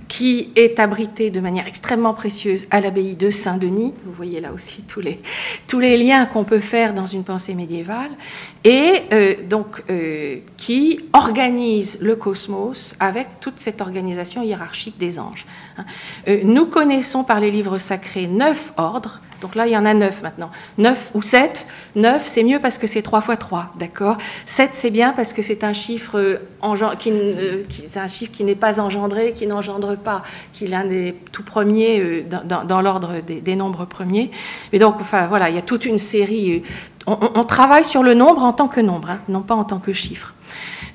[0.09, 3.95] qui est abrité de manière extrêmement précieuse à l'abbaye de Saint-Denis.
[4.05, 5.21] Vous voyez là aussi tous les,
[5.69, 8.11] tous les liens qu'on peut faire dans une pensée médiévale.
[8.65, 15.47] Et euh, donc, euh, qui organise le cosmos avec toute cette organisation hiérarchique des anges.
[15.79, 15.85] Hein.
[16.29, 19.95] Euh, nous connaissons par les livres sacrés neuf ordres donc là, il y en a
[19.95, 20.51] neuf maintenant.
[20.79, 21.67] Neuf ou sept.
[21.97, 24.19] Neuf, c'est mieux parce que c'est trois fois trois, d'accord?
[24.47, 26.41] Sept, c'est bien parce que c'est un chiffre
[26.99, 27.13] qui,
[27.97, 32.27] un chiffre qui n'est pas engendré, qui n'engendre pas, qui est l'un des tout premiers
[32.45, 34.31] dans, l'ordre des, nombres premiers.
[34.73, 36.63] Mais donc, enfin, voilà, il y a toute une série.
[37.07, 39.93] On, travaille sur le nombre en tant que nombre, hein, non pas en tant que
[39.93, 40.35] chiffre.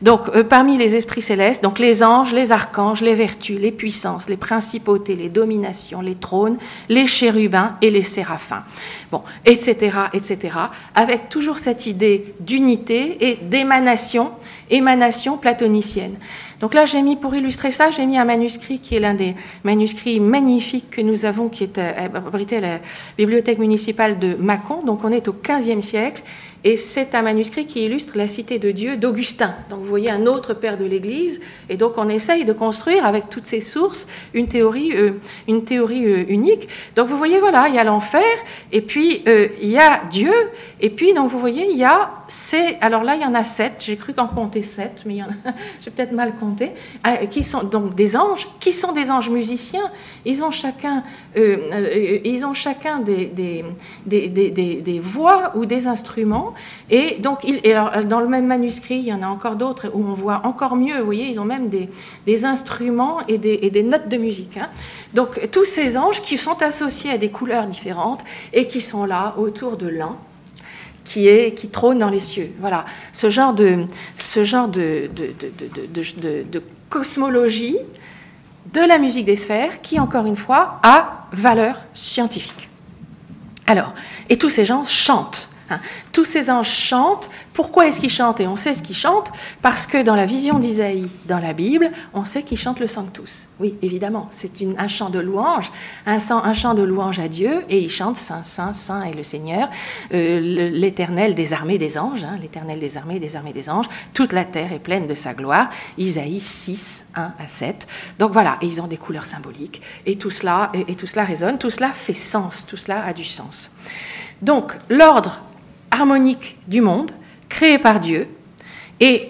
[0.01, 4.27] Donc, euh, parmi les esprits célestes, donc les anges, les archanges, les vertus, les puissances,
[4.29, 6.57] les principautés, les dominations, les trônes,
[6.89, 8.63] les chérubins et les séraphins.
[9.11, 10.57] Bon, etc., etc.,
[10.93, 14.31] avec toujours cette idée d'unité et d'émanation,
[14.69, 16.17] émanation platonicienne.
[16.61, 19.35] Donc là, j'ai mis, pour illustrer ça, j'ai mis un manuscrit qui est l'un des
[19.63, 22.79] manuscrits magnifiques que nous avons, qui est euh, abrité à la
[23.17, 24.81] bibliothèque municipale de Mâcon.
[24.83, 26.23] Donc on est au XVe siècle
[26.63, 29.53] et c'est un manuscrit qui illustre la cité de Dieu d'Augustin.
[29.69, 31.39] Donc vous voyez un autre père de l'Église.
[31.69, 35.11] Et donc on essaye de construire avec toutes ces sources une théorie, euh,
[35.47, 36.67] euh, unique.
[36.95, 38.23] Donc vous voyez, voilà, il y a l'enfer,
[38.71, 40.33] et puis il y a Dieu,
[40.79, 42.77] et puis donc vous voyez, il y a ces...
[42.81, 43.83] Alors là, il y en a sept.
[43.85, 45.19] J'ai cru qu'en compter sept, mais
[45.81, 46.71] j'ai peut-être mal compté.
[47.31, 49.89] qui sont donc des anges, qui sont des anges musiciens.
[50.25, 51.03] Ils ont chacun,
[51.35, 53.63] ils ont chacun des, des,
[54.05, 56.53] des, des voix ou des instruments
[56.89, 57.61] et donc, il,
[58.07, 60.99] dans le même manuscrit, il y en a encore d'autres où on voit encore mieux.
[60.99, 64.57] Vous voyez, ils ont même des, instruments et des, notes de musique.
[64.57, 64.69] Hein.
[65.13, 69.35] Donc, tous ces anges qui sont associés à des couleurs différentes et qui sont là
[69.37, 70.15] autour de l'un
[71.05, 72.51] qui, est, qui trône dans les cieux.
[72.59, 73.87] Voilà, ce genre de,
[74.27, 77.77] de cosmologie
[78.73, 82.67] de la musique des sphères qui, encore une fois, a valeur scientifique.
[83.67, 83.93] Alors,
[84.29, 85.49] et tous ces gens chantent.
[85.69, 85.79] Hein.
[86.11, 87.29] Tous ces anges chantent.
[87.53, 88.39] Pourquoi est-ce qu'ils chantent?
[88.39, 91.91] Et on sait ce qu'ils chantent parce que dans la vision d'Isaïe, dans la Bible,
[92.13, 93.47] on sait qu'ils chantent le Sanctus.
[93.59, 95.71] Oui, évidemment, c'est un chant de louange,
[96.05, 99.69] un, chant de louange à Dieu, et ils chantent Saint, Saint, Saint est le Seigneur,
[100.13, 100.39] euh,
[100.71, 103.87] l'Éternel des armées des anges, hein, l'Éternel des armées des armées des anges.
[104.13, 105.69] Toute la terre est pleine de sa gloire.
[105.97, 107.87] Isaïe 6, 1 à 7.
[108.19, 111.57] Donc voilà, et ils ont des couleurs symboliques, et tout cela, et tout cela résonne,
[111.57, 113.71] tout cela fait sens, tout cela a du sens.
[114.41, 115.41] Donc l'ordre
[115.95, 117.11] harmonique du monde,
[117.49, 118.27] créé par Dieu.
[118.99, 119.29] Et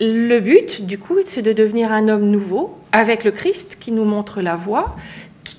[0.00, 4.04] le but, du coup, c'est de devenir un homme nouveau avec le Christ qui nous
[4.04, 4.96] montre la voie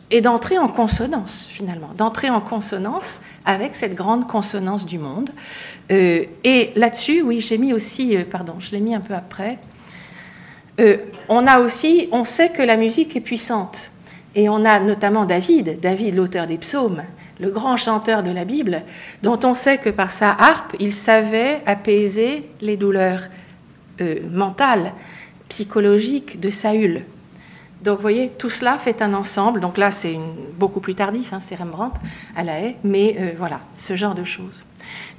[0.09, 5.29] et d'entrer en consonance, finalement, d'entrer en consonance avec cette grande consonance du monde.
[5.91, 9.59] Euh, et là-dessus, oui, j'ai mis aussi, euh, pardon, je l'ai mis un peu après,
[10.79, 10.97] euh,
[11.29, 13.91] on a aussi, on sait que la musique est puissante.
[14.33, 17.03] Et on a notamment David, David, l'auteur des psaumes,
[17.41, 18.83] le grand chanteur de la Bible,
[19.23, 23.23] dont on sait que par sa harpe, il savait apaiser les douleurs
[23.99, 24.93] euh, mentales,
[25.49, 27.03] psychologiques de Saül.
[27.83, 29.59] Donc vous voyez, tout cela fait un ensemble.
[29.59, 30.17] Donc là, c'est
[30.57, 31.99] beaucoup plus tardif, hein, c'est Rembrandt
[32.35, 34.63] à la haie, mais euh, voilà, ce genre de choses.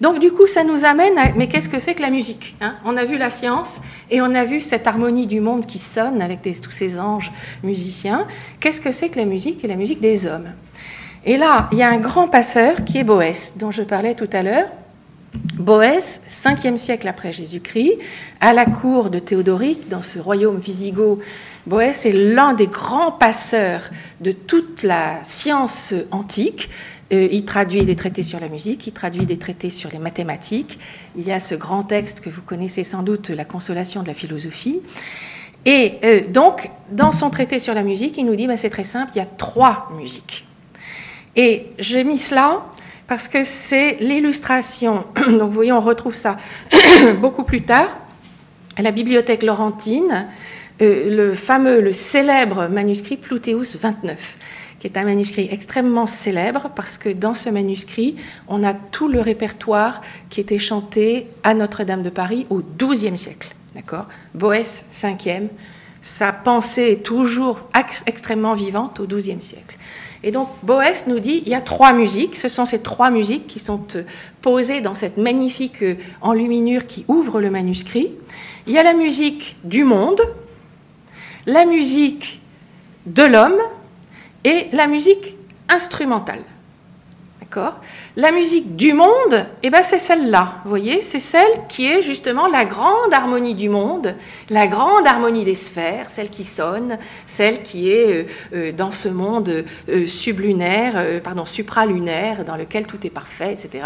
[0.01, 1.33] Donc du coup, ça nous amène à...
[1.37, 2.75] Mais qu'est-ce que c'est que la musique hein?
[2.85, 3.81] On a vu la science
[4.11, 7.33] et on a vu cette harmonie du monde qui sonne avec tous ces anges
[7.65, 8.27] musiciens.
[8.61, 9.65] Qu'est-ce que c'est que la musique?
[9.65, 10.53] Et la musique des hommes.
[11.25, 14.29] Et là, il y a un grand passeur qui est Boès, dont je parlais tout
[14.33, 14.69] à l'heure.
[15.55, 17.99] Boès, 5e siècle après Jésus-Christ,
[18.41, 21.21] à la cour de Théodoric, dans ce royaume visigoth,
[21.67, 23.83] Boès est l'un des grands passeurs
[24.21, 26.69] de toute la science antique.
[27.13, 30.79] Euh, il traduit des traités sur la musique, il traduit des traités sur les mathématiques.
[31.17, 34.15] Il y a ce grand texte que vous connaissez sans doute, La consolation de la
[34.15, 34.81] philosophie.
[35.65, 38.85] Et euh, donc, dans son traité sur la musique, il nous dit, ben, c'est très
[38.85, 40.45] simple, il y a trois musiques.
[41.37, 42.65] Et j'ai mis cela
[43.07, 45.05] parce que c'est l'illustration.
[45.17, 46.39] Donc vous voyez, on retrouve ça
[47.21, 47.89] beaucoup plus tard
[48.77, 50.27] à la bibliothèque Laurentine,
[50.81, 54.39] euh, le fameux, le célèbre manuscrit Ploutéus 29
[54.83, 58.17] qui est un manuscrit extrêmement célèbre parce que dans ce manuscrit,
[58.49, 63.55] on a tout le répertoire qui était chanté à Notre-Dame de Paris au XIIe siècle.
[63.77, 64.07] D'accord?
[64.35, 65.47] Boès, 5e,
[66.01, 67.61] sa pensée est toujours
[68.07, 69.77] extrêmement vivante au XIIe siècle.
[70.25, 73.47] Et donc Boès nous dit il y a trois musiques, ce sont ces trois musiques
[73.47, 74.05] qui sont euh,
[74.41, 78.11] posées dans cette magnifique euh, enluminure qui ouvre le manuscrit.
[78.67, 80.21] Il y a la musique du monde,
[81.47, 82.41] la musique
[83.07, 83.59] de l'homme
[84.45, 85.37] et la musique
[85.69, 86.43] instrumentale.
[88.17, 92.47] La musique du monde, eh ben c'est celle-là, vous voyez, c'est celle qui est justement
[92.47, 94.15] la grande harmonie du monde,
[94.51, 99.09] la grande harmonie des sphères, celle qui sonne, celle qui est euh, euh, dans ce
[99.09, 103.85] monde euh, sublunaire, pardon, supralunaire, dans lequel tout est parfait, etc.,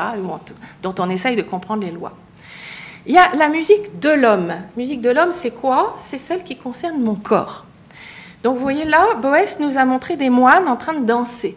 [0.82, 2.12] dont on essaye de comprendre les lois.
[3.06, 4.52] Il y a la musique de l'homme.
[4.76, 5.94] Musique de l'homme, c'est quoi?
[5.96, 7.64] C'est celle qui concerne mon corps.
[8.42, 11.56] Donc vous voyez là, Boès nous a montré des moines en train de danser.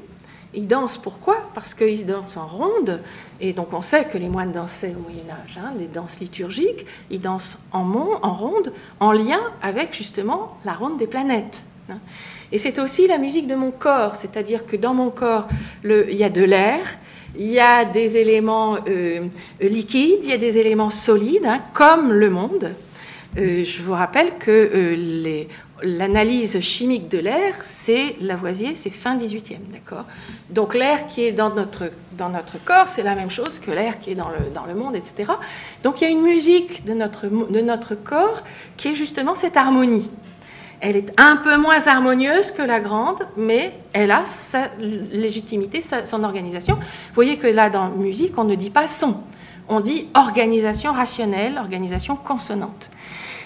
[0.54, 1.38] Ils dansent pourquoi?
[1.54, 3.02] Parce qu'ils dansent en ronde,
[3.40, 6.86] et donc on sait que les moines dansaient au Moyen Âge, hein, des danses liturgiques,
[7.12, 7.82] ils dansent en,
[8.24, 11.66] en, ronde, en lien avec justement la ronde des planètes.
[11.90, 12.00] Hein.
[12.52, 15.48] Et c'est aussi la musique de mon corps, c'est-à-dire que dans mon corps,
[15.84, 16.80] il y a de l'air,
[17.38, 19.28] il y a des éléments euh,
[19.62, 22.74] liquides, il y a des éléments solides, hein, comme le monde.
[23.38, 25.44] Euh, je vous rappelle que euh,
[25.84, 30.06] l'analyse chimique de l'air, c'est Lavoisier, c'est fin 18e, d'accord?
[30.50, 34.00] Donc l'air qui est dans notre, dans notre corps, c'est la même chose que l'air
[34.00, 35.32] qui est dans le, dans le monde, etc.
[35.84, 38.44] Donc il y a une musique de notre, de notre corps
[38.78, 40.10] qui est justement cette harmonie.
[40.82, 46.24] Elle est un peu moins harmonieuse que la grande, mais elle a sa légitimité, son
[46.24, 46.76] organisation.
[46.76, 49.22] Vous voyez que là, dans musique, on ne dit pas son,
[49.68, 52.92] on dit organisation rationnelle, organisation consonante.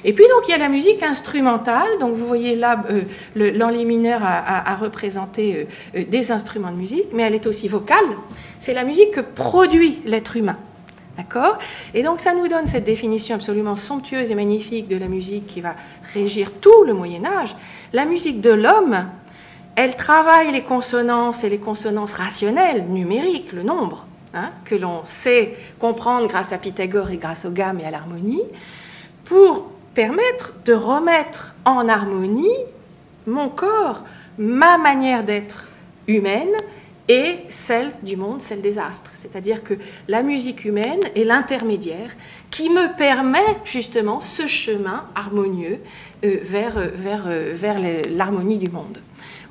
[0.06, 1.88] Et puis donc il y a la musique instrumentale.
[2.00, 3.04] Donc vous voyez là, euh,
[3.36, 8.06] l'enlimineur a, représenté euh, euh, des instruments de musique, mais elle est aussi vocale.
[8.60, 10.58] C'est la musique que produit l'être humain.
[11.18, 11.60] D'accord?
[11.94, 15.62] Et donc ça nous donne cette définition absolument somptueuse et magnifique de la musique qui
[15.62, 15.76] va
[16.14, 17.56] régir tout le Moyen Âge.
[17.94, 19.06] La musique de l'homme,
[19.76, 25.56] elle travaille les consonances et les consonances rationnelles, numériques, le nombre, hein, que l'on sait
[25.78, 28.42] comprendre grâce à Pythagore et grâce aux gammes et à l'harmonie,
[29.26, 32.58] pour permettre de remettre en harmonie
[33.28, 34.04] mon corps,
[34.38, 35.68] ma manière d'être
[36.08, 36.54] humaine
[37.10, 39.12] et celle du monde, celle des astres.
[39.16, 39.74] C'est-à-dire que
[40.08, 42.12] la musique humaine est l'intermédiaire
[42.50, 45.80] qui me permet justement ce chemin harmonieux
[46.24, 47.78] euh, vers, euh, vers, euh, vers
[48.10, 49.00] l'harmonie du monde.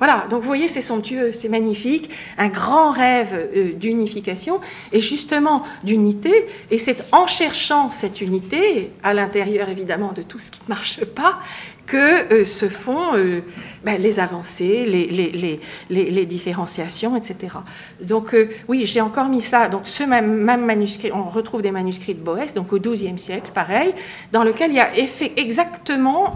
[0.05, 4.59] Voilà, donc vous voyez, c'est somptueux, c'est magnifique, un grand rêve d'unification
[4.91, 6.45] et justement d'unité.
[6.71, 11.05] Et c'est en cherchant cette unité, à l'intérieur évidemment de tout ce qui ne marche
[11.05, 11.39] pas,
[11.85, 13.45] que euh, se font euh,
[13.85, 17.59] ben, les avancées, les, différenciations, etc.
[18.01, 19.69] Donc euh, oui, j'ai encore mis ça.
[19.69, 23.93] Donc ce même, manuscrit, on retrouve des manuscrits de Boès, donc au XIIe siècle, pareil,
[24.33, 26.35] dans lequel il y a effet exactement,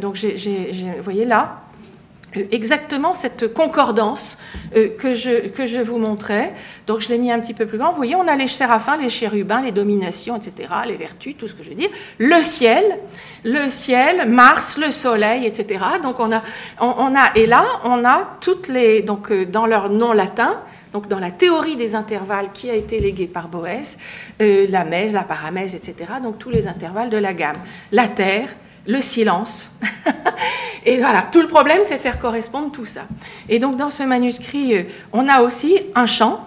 [0.00, 1.64] donc j'ai, vous voyez là,
[2.52, 4.38] exactement cette concordance
[4.72, 6.54] que, je, que je vous montrais.
[6.86, 7.90] Donc je l'ai mis un petit peu plus grand.
[7.90, 11.54] Vous voyez, on a les séraphins, les chérubins, les dominations, etc., les vertus, tout ce
[11.54, 11.90] que je veux dire.
[12.18, 12.84] Le ciel,
[13.44, 15.84] le ciel, Mars, le soleil, etc.
[16.02, 16.42] Donc on a,
[16.80, 20.60] on, a et là, on a toutes les, donc euh, dans leur nom latin,
[20.92, 23.98] donc dans la théorie des intervalles qui a été léguée par Boès,
[24.40, 26.12] euh, la mèse, la paramèse, etc.
[26.22, 27.56] Donc tous les intervalles de la gamme.
[27.92, 28.48] La terre,
[28.86, 29.76] le silence.
[30.84, 33.02] et voilà, tout le problème, c'est de faire correspondre tout ça.
[33.48, 36.46] Et donc dans ce manuscrit, euh, on a aussi un chant,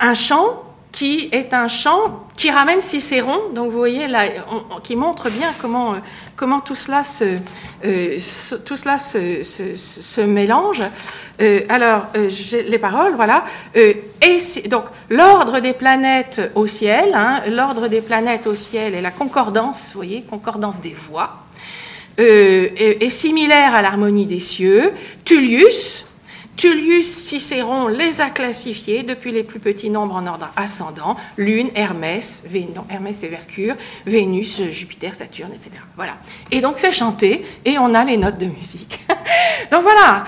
[0.00, 4.22] un chant qui est un chant qui ramène Cicéron, donc vous voyez là,
[4.82, 5.98] qui montre bien comment, euh,
[6.36, 7.24] comment tout cela se,
[7.84, 8.18] euh,
[8.64, 10.82] tout cela se, mélange.
[11.40, 13.44] Euh, alors, les paroles, voilà.
[13.74, 13.98] et
[14.68, 19.90] donc, l'ordre des planètes au ciel, hein, l'ordre des planètes au ciel et la concordance,
[19.92, 21.38] vous voyez, concordance des voix,
[22.18, 24.92] est, est, similaire à l'harmonie des cieux.
[25.24, 26.06] Tullius,
[26.56, 32.44] Tullius Cicéron les a classifiés depuis les plus petits nombres en ordre ascendant, Lune, Hermès,
[32.88, 33.74] Hermès et Mercure,
[34.06, 35.72] Vénus, Jupiter, Saturne, etc.
[35.96, 36.16] Voilà.
[36.52, 39.00] Et donc c'est chanté et on a les notes de musique.
[39.70, 40.26] Donc voilà.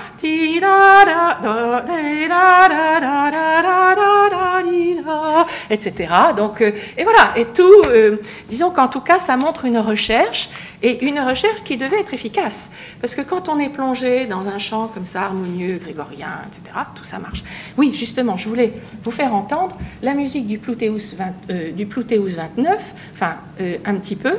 [5.71, 6.09] Etc.
[6.37, 7.33] Donc, euh, et voilà.
[7.37, 8.17] Et tout, euh,
[8.49, 10.49] disons qu'en tout cas, ça montre une recherche
[10.83, 12.71] et une recherche qui devait être efficace.
[13.01, 17.05] Parce que quand on est plongé dans un chant comme ça, harmonieux, grégorien, etc., tout
[17.05, 17.45] ça marche.
[17.77, 18.73] Oui, justement, je voulais
[19.05, 21.17] vous faire entendre la musique du Ploutéus,
[21.51, 23.37] euh, du Ploutéus 29, enfin,
[23.85, 24.39] un petit peu.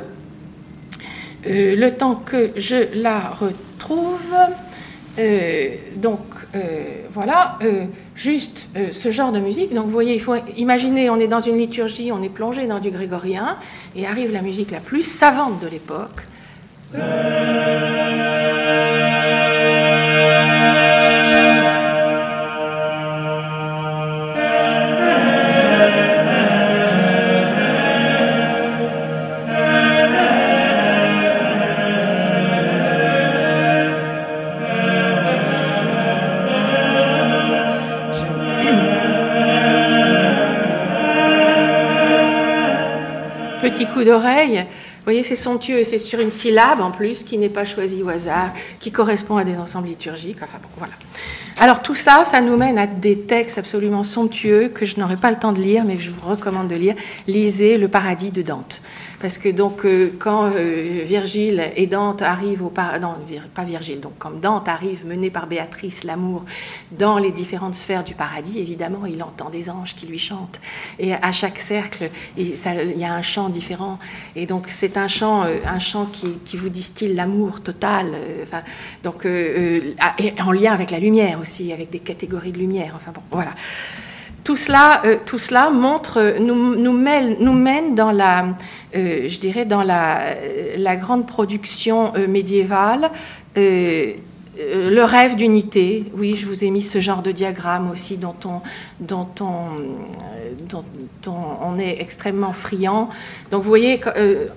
[1.46, 4.36] le temps que je la retrouve.
[5.20, 6.20] Euh, donc
[6.56, 9.74] euh, voilà, euh, juste ce genre de musique.
[9.74, 12.80] Donc vous voyez, il faut imaginer, on est dans une liturgie, on est plongé dans
[12.80, 13.58] du grégorien,
[13.96, 16.24] et arrive la musique la plus savante de l'époque.
[43.78, 44.58] Petit coup d'oreille.
[44.58, 48.10] Vous voyez, c'est somptueux, c'est sur une syllabe en plus qui n'est pas choisie au
[48.10, 50.40] hasard, qui correspond à des ensembles liturgiques.
[50.42, 50.94] Enfin bon, voilà.
[51.60, 55.30] Alors tout ça, ça nous mène à des textes absolument somptueux que je n'aurai pas
[55.30, 56.96] le temps de lire, mais que je vous recommande de lire.
[57.28, 58.82] Lisez Le Paradis de Dante.
[59.20, 63.16] Parce que donc, euh, quand euh, Virgile et Dante arrivent au paradis, non,
[63.56, 66.46] pas Virgile, donc quand Dante arrive mené par Béatrice, l'amour,
[66.92, 70.62] dans les différentes sphères du paradis, évidemment, il entend des anges qui lui chantent.
[71.00, 72.56] Et à chaque cercle, il
[72.98, 73.98] y a un chant différent.
[74.36, 78.16] Et donc, c'est un chant, euh, un chant qui, vous distille l'amour total.
[78.44, 78.62] enfin,
[79.04, 82.94] donc, en lien avec la lumière aussi, avec des catégories de lumière.
[82.96, 83.52] Enfin bon, voilà
[84.48, 88.56] tout cela, tout cela montre, nous, nous, nous, mène, dans la,
[88.96, 93.12] euh, je dirais, dans la, grande production euh, médiévale,
[93.58, 94.14] euh,
[94.58, 98.62] le rêve d'unité, oui, je vous ai mis ce genre de diagramme aussi dont on,
[99.02, 99.66] dont on,
[100.70, 103.10] dont, on est extrêmement friand.
[103.52, 104.00] Donc vous voyez,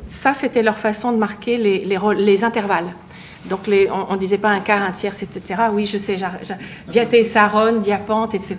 [0.07, 2.95] ça c'était leur façon de marquer les intervalles.
[3.47, 5.62] Donc on ne disait pas un quart, un tiers, etc.
[5.72, 6.16] Oui, je sais,
[6.88, 8.59] diaté, saron, diapante, etc.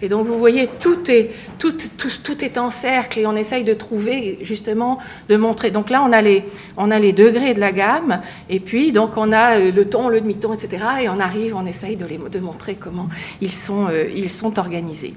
[0.00, 3.62] Et donc vous voyez, tout est, tout, tout, tout, est en cercle et on essaye
[3.62, 4.98] de trouver justement,
[5.28, 5.70] de montrer.
[5.70, 6.44] Donc là, on a les,
[6.78, 10.08] on a les degrés de la gamme et puis donc on a euh, le ton,
[10.08, 10.82] le demi-ton, etc.
[11.02, 13.08] Et on arrive, on essaye de, les, de montrer comment
[13.42, 15.14] ils sont, euh, ils sont organisés.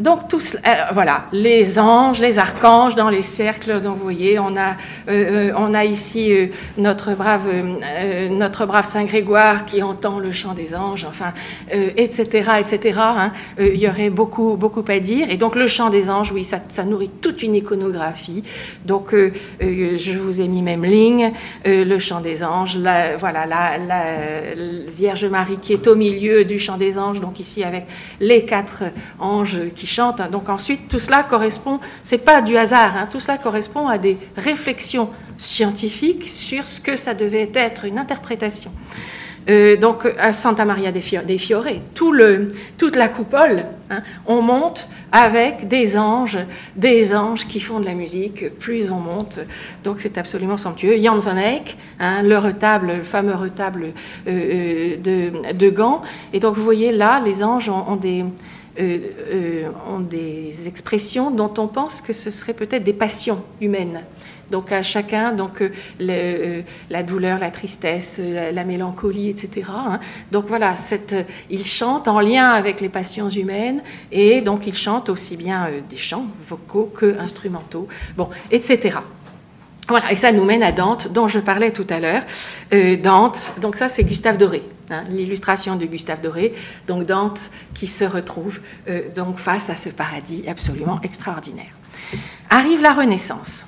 [0.00, 3.80] Donc, tous, euh, voilà, les anges, les archanges dans les cercles.
[3.80, 4.72] Donc, vous voyez, on a, euh,
[5.08, 6.32] euh, on a ici
[6.76, 7.42] notre, brave,
[8.30, 11.32] notre brave Saint Grégoire qui entend le chant des anges, enfin,
[11.70, 12.98] etc., etc.
[12.98, 13.32] Hein.
[13.58, 15.30] il y aurait beaucoup, beaucoup à dire.
[15.30, 18.42] Et donc, le chant des anges, oui, ça, ça nourrit toute une iconographie.
[18.84, 19.14] Donc,
[19.60, 21.30] je vous ai mis même ligne,
[21.64, 24.04] le chant des anges, la, voilà, la, la,
[24.88, 27.86] Vierge Marie qui est au milieu du chant des anges, donc ici avec
[28.20, 28.84] les quatre
[29.18, 30.20] anges qui chante.
[30.20, 30.28] Hein.
[30.30, 33.08] Donc ensuite, tout cela correspond, c'est pas du hasard, hein.
[33.10, 38.70] tout cela correspond à des réflexions scientifiques sur ce que ça devait être une interprétation.
[39.48, 41.64] Euh, donc à Santa Maria dei Fiore,
[41.94, 46.38] tout le, toute la coupole, hein, on monte avec des anges,
[46.76, 49.40] des anges qui font de la musique, plus on monte,
[49.84, 50.96] donc c'est absolument somptueux.
[51.00, 53.92] Jan van Eyck, le retable, le fameux retable
[54.26, 56.00] euh, euh, de, de Gand,
[56.32, 58.24] et donc vous voyez là, les anges ont des,
[58.78, 64.00] ont des expressions dont on pense que ce serait peut-être des passions humaines.
[64.50, 69.66] Donc à chacun, donc euh, la douleur, la tristesse, la, mélancolie, etc.
[69.68, 70.00] Hein.
[70.32, 71.14] Donc voilà, cette,
[71.50, 75.96] il chante en lien avec les passions humaines et donc il chante aussi bien des
[75.96, 78.98] chants vocaux que instrumentaux, bon, etc.
[79.88, 82.22] Voilà, et ça nous mène à Dante, dont je parlais tout à l'heure.
[83.02, 84.62] Dante, donc ça c'est Gustave Doré.
[84.90, 86.52] Hein, l'illustration de Gustave Doré,
[86.86, 91.70] donc Dante qui se retrouve euh, donc face à ce paradis absolument extraordinaire.
[92.50, 93.64] Arrive la Renaissance.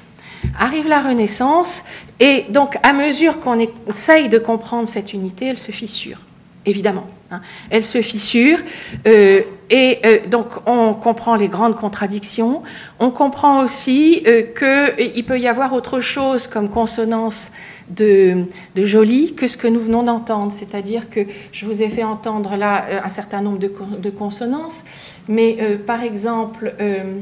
[0.59, 1.85] Arrive la Renaissance,
[2.21, 3.59] et donc à mesure qu'on
[3.89, 6.19] essaye de comprendre cette unité, elle se fissure,
[6.67, 7.09] évidemment.
[7.31, 7.41] Hein.
[7.71, 8.59] Elle se fissure,
[9.07, 9.41] euh,
[9.71, 12.63] et euh, donc on comprend les grandes contradictions.
[13.01, 14.25] On comprend aussi
[14.59, 17.53] qu'il peut y avoir autre chose comme consonance
[17.89, 18.45] de,
[18.75, 20.53] de joli que ce que nous venons d'entendre.
[20.53, 21.21] C'est-à-dire que
[21.53, 24.85] je vous ai fait entendre là euh, un certain nombre de, de consonances,
[25.29, 27.21] mais euh, par exemple, euh,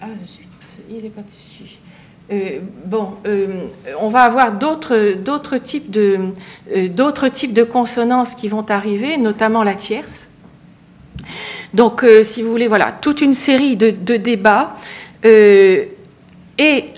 [0.00, 0.46] ah zut,
[0.90, 1.77] il n'est pas dessus.
[2.30, 3.14] Bon,
[4.00, 10.30] on va avoir d'autres types, de, consonances qui vont arriver, notamment la tierce.
[11.74, 14.76] Donc, si vous voulez, voilà, toute une série de débats.
[15.24, 16.94] et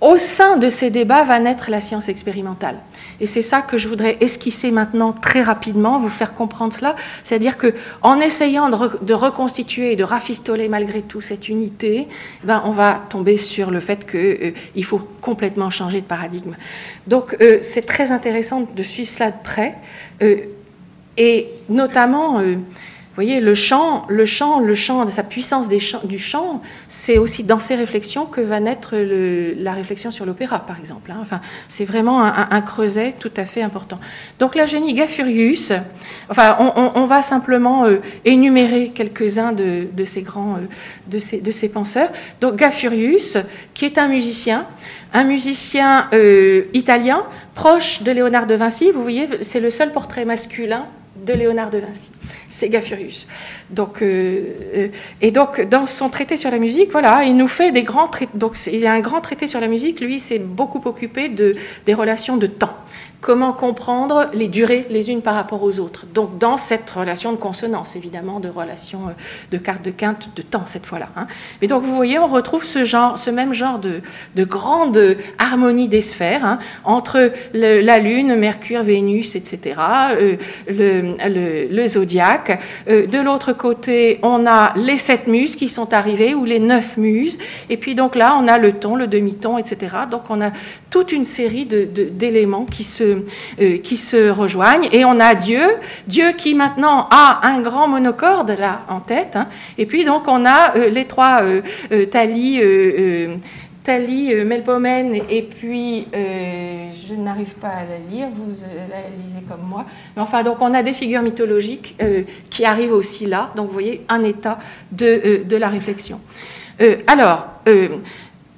[0.00, 2.76] au sein de ces débats va naître la science expérimentale.
[3.20, 6.96] Et c'est ça que je voudrais esquisser maintenant très rapidement, vous faire comprendre cela.
[7.22, 12.08] C'est-à-dire que en essayant de, reconstituer et de rafistoler malgré tout cette unité,
[12.42, 16.54] eh ben, on va tomber sur le fait qu'il euh, faut complètement changer de paradigme.
[17.06, 19.74] Donc euh, c'est très intéressant de suivre cela de près.
[20.22, 20.36] Euh,
[21.16, 22.40] et notamment
[23.14, 27.60] vous voyez, le chant, le chant, le chant, sa puissance du chant, c'est aussi dans
[27.60, 31.12] ces réflexions que va naître la réflexion sur l'opéra, par exemple.
[31.12, 31.18] Hein.
[31.22, 34.00] Enfin, c'est vraiment un, creuset tout à fait important.
[34.40, 35.72] Donc la génie Gafurius,
[36.28, 40.66] enfin, on, va simplement euh, énumérer quelques-uns de, ces grands, euh,
[41.06, 41.20] de,
[41.52, 42.08] ces, penseurs.
[42.40, 43.38] Donc Gafurius,
[43.74, 44.66] qui est un musicien,
[45.12, 47.22] un musicien euh, italien
[47.54, 48.90] proche de Léonard de Vinci.
[48.90, 50.86] Vous voyez, c'est le seul portrait masculin
[51.16, 52.10] de Léonard de Vinci.
[52.48, 53.26] C'est Gafurius.
[53.70, 54.42] Donc, euh,
[54.76, 54.88] euh,
[55.20, 58.32] et donc, dans son traité sur la musique, voilà, il nous fait des grands traités.
[58.34, 60.00] Donc, il y a un grand traité sur la musique.
[60.00, 61.56] Lui, s'est beaucoup occupé de,
[61.86, 62.76] des relations de temps
[63.24, 66.04] comment comprendre les durées les unes par rapport aux autres.
[66.12, 69.12] Donc dans cette relation de consonance, évidemment, de relation euh,
[69.50, 71.08] de carte de quinte de temps cette fois-là.
[71.16, 71.26] Hein.
[71.62, 74.02] Mais donc vous voyez, on retrouve ce, genre, ce même genre de,
[74.44, 79.80] grande harmonie des sphères hein, entre la Lune, Mercure, Vénus, etc.,
[80.20, 80.36] euh,
[80.68, 82.60] le, le, zodiaque.
[82.88, 86.98] Euh, de l'autre côté, on a les sept muses qui sont arrivées, ou les neuf
[86.98, 87.38] muses.
[87.70, 89.96] Et puis donc là, on a le ton, le demi-ton, etc.
[90.10, 90.50] Donc on a
[90.90, 93.13] toute une série d'éléments qui se
[93.60, 94.88] euh, qui se rejoignent.
[94.92, 95.62] Et on a Dieu,
[96.06, 99.36] Dieu qui maintenant a un grand monocorde là en tête.
[99.36, 99.48] Hein.
[99.78, 101.60] Et puis donc on a euh, les trois euh.
[103.84, 108.50] Thalie, Melpomène, et puis je n'arrive pas à la lire, vous
[108.88, 109.84] la lisez comme moi.
[110.16, 111.94] Mais enfin, donc on a des figures mythologiques
[112.48, 113.50] qui arrivent aussi là.
[113.56, 114.58] Donc vous voyez un état
[114.90, 116.18] de, de la réflexion.
[117.06, 117.46] alors,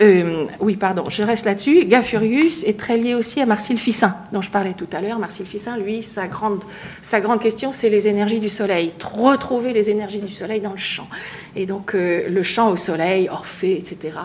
[0.02, 1.86] euh, oui, pardon, je reste là-dessus.
[1.86, 5.18] Gafurius est très lié aussi à Marcille Fissin, dont je parlais tout à l'heure.
[5.18, 6.62] Marcille Fissin, lui, sa grande,
[7.00, 8.92] sa grande question, c'est les énergies du soleil.
[9.02, 11.08] Retrouver les énergies du soleil dans le champ.
[11.54, 14.18] Et donc, euh, le chant au soleil, Orphée, etc.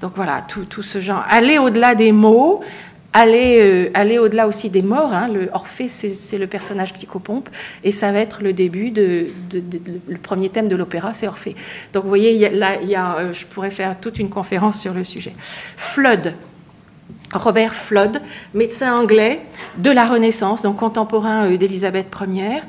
[0.00, 1.22] Donc voilà, tout, tout ce genre.
[1.28, 2.62] Aller au-delà des mots,
[3.12, 5.12] aller, euh, aller au-delà aussi des morts.
[5.12, 5.28] Hein.
[5.28, 7.48] Le Orphée, c'est le personnage psychopompe,
[7.84, 9.26] et ça va être le début de,
[10.08, 11.56] le premier thème de l'opéra, c'est Orphée.
[11.92, 14.94] Donc vous voyez, là, il y a, euh, je pourrais faire toute une conférence sur
[14.94, 15.32] le sujet.
[15.76, 16.34] Flood.
[17.32, 18.20] Robert Flood,
[18.54, 19.40] médecin anglais
[19.78, 22.60] de la Renaissance, donc contemporain euh, d'Élisabeth Ier,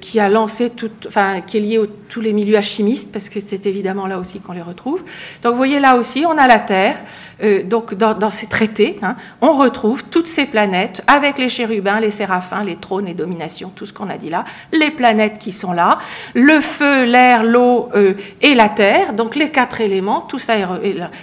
[0.00, 3.40] qui a lancé tout, enfin, qui est lié à tous les milieux alchimistes, parce que
[3.40, 5.02] c'est évidemment là aussi qu'on les retrouve.
[5.42, 6.96] Donc vous voyez là aussi, on a la Terre,
[7.42, 12.10] euh, donc dans, ces traités, hein, on retrouve toutes ces planètes avec les chérubins, les
[12.10, 15.72] séraphins, les trônes, les dominations, tout ce qu'on a dit là, les planètes qui sont
[15.72, 15.98] là,
[16.34, 20.54] le feu, l'air, l'eau euh, et la terre, donc les quatre éléments, tout ça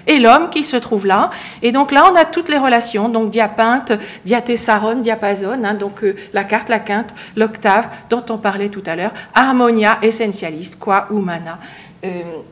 [0.07, 1.32] et l'homme qui se trouve là.
[1.61, 3.91] Et donc là, on a toutes les relations, donc diapinte,
[4.24, 8.95] diatessaron, diapason, hein, donc euh, la carte, la quinte, l'octave dont on parlait tout à
[8.95, 11.59] l'heure, harmonia essentialiste, qua humana.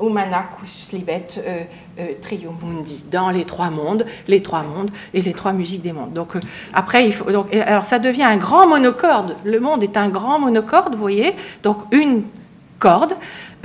[0.02, 1.64] Humana quus libet euh,
[2.62, 6.14] Mundi, dans les trois mondes, les trois mondes et les trois musiques des mondes.
[6.14, 6.40] Donc euh,
[6.74, 7.12] après,
[7.66, 9.36] alors ça devient un grand monocorde.
[9.44, 11.36] Le monde est un grand monocorde, vous voyez.
[11.62, 12.24] Donc une
[12.80, 13.14] corde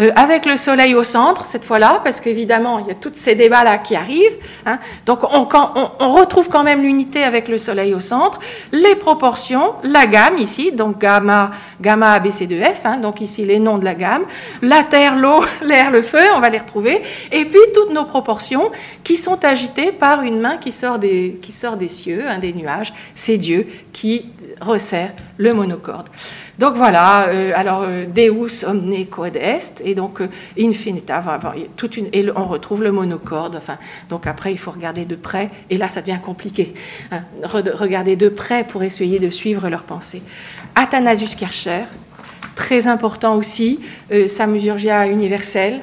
[0.01, 3.35] euh, avec le soleil au centre, cette fois-là, parce qu'évidemment, il y a tous ces
[3.35, 4.39] débats-là qui arrivent.
[4.65, 4.79] Hein.
[5.07, 5.49] Donc, on,
[6.01, 8.39] on, retrouve quand même l'unité avec le soleil au centre,
[8.71, 13.21] les proportions, la gamme ici, donc gamma, gamma A, B, C, D, F, hein, donc
[13.21, 14.25] ici les noms de la gamme,
[14.63, 18.71] la terre, l'eau, l'air, le feu, on va les retrouver, et puis toutes nos proportions
[19.03, 22.53] qui sont agitées par une main qui sort des, qui sort des cieux, hein, des
[22.53, 24.27] nuages, c'est Dieu qui
[24.61, 26.09] resserre le monocorde.
[26.59, 30.29] Donc voilà, euh, alors euh, Deus omne quod est, et donc euh,
[30.59, 31.23] infinita,
[32.13, 33.55] et on retrouve le monocorde.
[33.55, 33.79] Enfin,
[34.09, 36.75] donc après, il faut regarder de près, et là, ça devient compliqué.
[37.13, 40.23] Hein, regarder de près pour essayer de suivre leurs pensées.
[40.75, 41.85] Athanasius Kircher,
[42.57, 43.79] très important aussi,
[44.27, 45.81] Samusurgia universel.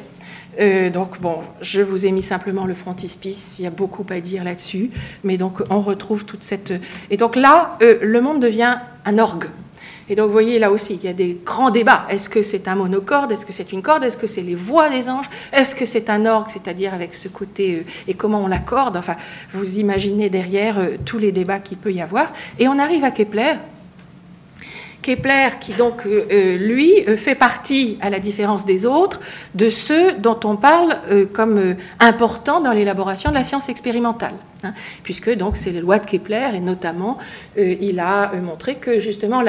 [0.94, 4.44] donc bon, je vous ai mis simplement le frontispice, il y a beaucoup à dire
[4.44, 4.92] là-dessus,
[5.24, 6.74] mais donc on retrouve toute cette...
[7.10, 9.46] Et donc là, le monde devient un orgue,
[10.08, 12.06] et donc, vous voyez, là aussi, il y a des grands débats.
[12.10, 13.32] Est-ce que c'est un monocorde?
[13.32, 14.04] Est-ce que c'est une corde?
[14.04, 15.30] Est-ce que c'est les voix des anges?
[15.52, 18.98] Est-ce que c'est un orgue, c'est-à-dire avec ce côté, euh, et comment on l'accorde?
[18.98, 19.16] Enfin,
[19.54, 22.32] vous imaginez derrière euh, tous les débats qu'il peut y avoir.
[22.60, 23.54] Et on arrive à Kepler,
[25.06, 29.22] Kepler, qui donc, euh, euh, lui, euh, fait partie, à la différence des autres,
[29.54, 30.98] de ceux dont on parle
[31.32, 34.34] comme importants dans l'élaboration de la science expérimentale.
[34.64, 37.20] Hein, puisque donc c'est les lois de Kepler, et notamment,
[37.58, 39.44] il a montré que justement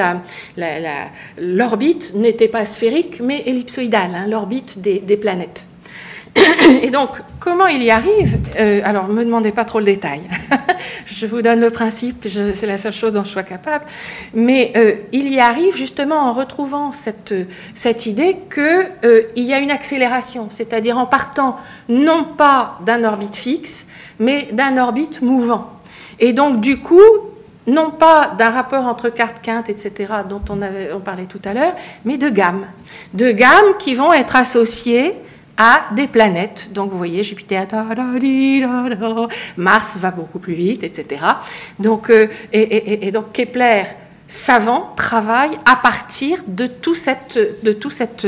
[1.37, 5.65] l'orbite n'était pas sphérique, mais ellipsoïdale, hein, l'orbite des, planètes.
[6.81, 7.09] Et donc,
[7.39, 10.21] comment il y arrive euh, Alors, ne me demandez pas trop le détail.
[11.05, 13.85] je vous donne le principe, c'est la seule chose dont je sois capable.
[14.33, 17.33] Mais euh, il y arrive justement en retrouvant cette,
[17.73, 21.57] cette idée qu'il euh, y a une accélération, c'est-à-dire en partant
[21.89, 23.87] non pas d'un orbite fixe,
[24.19, 25.71] mais d'un orbite mouvant.
[26.19, 27.01] Et donc, du coup,
[27.67, 31.53] non pas d'un rapport entre cartes quintes, etc., dont on, avait, on parlait tout à
[31.53, 31.73] l'heure,
[32.05, 32.65] mais de gammes.
[33.13, 35.13] De gammes qui vont être associées
[35.57, 36.71] à des planètes.
[36.71, 37.67] Donc vous voyez, Jupiter,
[39.57, 41.21] Mars va beaucoup plus vite, etc.
[41.79, 43.83] Donc, euh, et, donc Kepler
[44.27, 48.27] savant travaille à partir de, tout cette, de tout cette,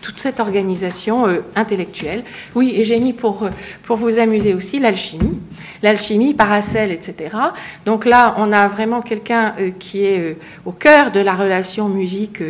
[0.00, 2.22] toute cette organisation euh, intellectuelle.
[2.54, 3.48] Oui, et j'ai mis pour,
[3.82, 5.40] pour vous amuser aussi l'alchimie.
[5.82, 7.36] L'alchimie, Paracel, etc.
[7.84, 12.42] Donc là, on a vraiment quelqu'un euh, qui est au cœur de la relation musique,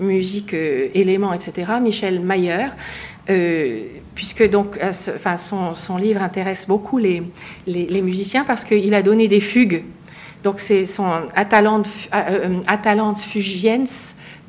[0.00, 1.72] musique élément, etc.
[1.82, 2.68] Michel Mayer.
[3.30, 3.84] Euh,
[4.16, 7.22] puisque donc, enfin, son, livre intéresse beaucoup les,
[7.66, 9.84] les, musiciens parce qu'il a donné des fugues.
[10.42, 13.84] Donc c'est son Atalante, euh, Atalante Fugiens,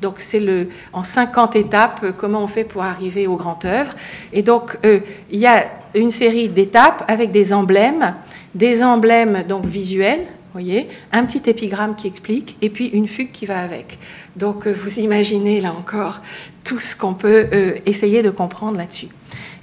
[0.00, 3.94] donc c'est le en 50 étapes euh, comment on fait pour arriver aux grandes œuvres.
[4.32, 8.14] Et donc il y a une série d'étapes avec des emblèmes,
[8.54, 13.46] des emblèmes donc visuels, voyez, un petit épigramme qui explique, et puis une fugue qui
[13.46, 13.98] va avec.
[14.36, 16.20] Donc vous imaginez là encore
[16.64, 19.08] tout ce qu'on peut euh, essayer de comprendre là-dessus.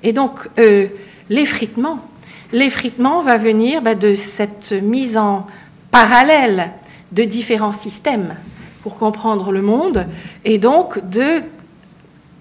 [0.03, 0.87] Et donc, euh,
[1.29, 1.97] l'effritement,
[2.53, 5.47] l'effritement va venir bah, de cette mise en
[5.91, 6.71] parallèle
[7.11, 8.35] de différents systèmes
[8.83, 10.07] pour comprendre le monde,
[10.43, 11.43] et donc de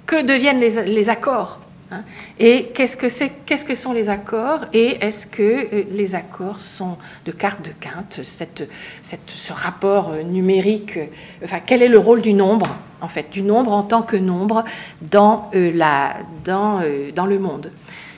[0.06, 1.60] que deviennent les accords
[1.92, 2.02] Hein.
[2.38, 3.06] Et qu'est-ce que,
[3.44, 5.42] qu'est-ce que sont les accords Et est-ce que
[5.74, 8.68] euh, les accords sont de cartes de quinte, cette,
[9.02, 11.06] ce rapport euh, numérique euh,
[11.44, 14.64] Enfin, quel est le rôle du nombre, en fait, du nombre en tant que nombre
[15.02, 16.80] dans, la, dans,
[17.14, 17.72] dans le monde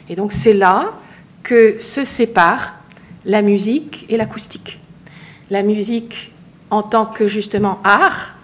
[0.08, 0.92] Et donc, c'est là
[1.42, 2.74] que se séparent
[3.24, 4.81] la musique et l'acoustique.
[5.52, 6.32] La musique
[6.70, 8.36] en tant que justement art,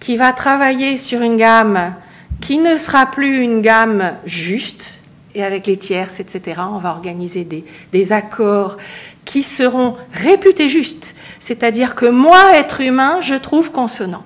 [0.00, 1.94] qui va travailler sur une gamme
[2.40, 4.98] qui ne sera plus une gamme juste,
[5.36, 7.46] et avec les tierces, etc., on va organiser
[7.92, 8.78] des, accords
[9.24, 14.24] qui seront réputés justes, c'est-à-dire que moi, être humain, je trouve consonant.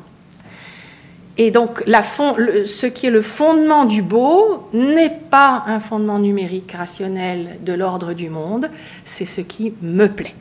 [1.37, 7.59] Et donc, ce qui est le fondement du beau n'est pas un fondement numérique rationnel
[7.61, 8.71] de l'ordre du monde,
[9.05, 10.35] c'est ce qui me plaît.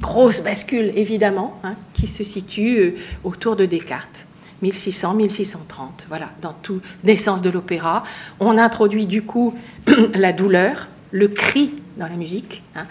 [0.00, 4.26] Grosse bascule, évidemment, hein, qui se situe euh, autour de Descartes.
[4.62, 8.04] 1600, 1630, voilà, dans toute naissance de l'opéra.
[8.40, 9.54] On introduit du coup
[10.14, 12.62] la douleur, le cri dans la musique.
[12.74, 12.86] Hein.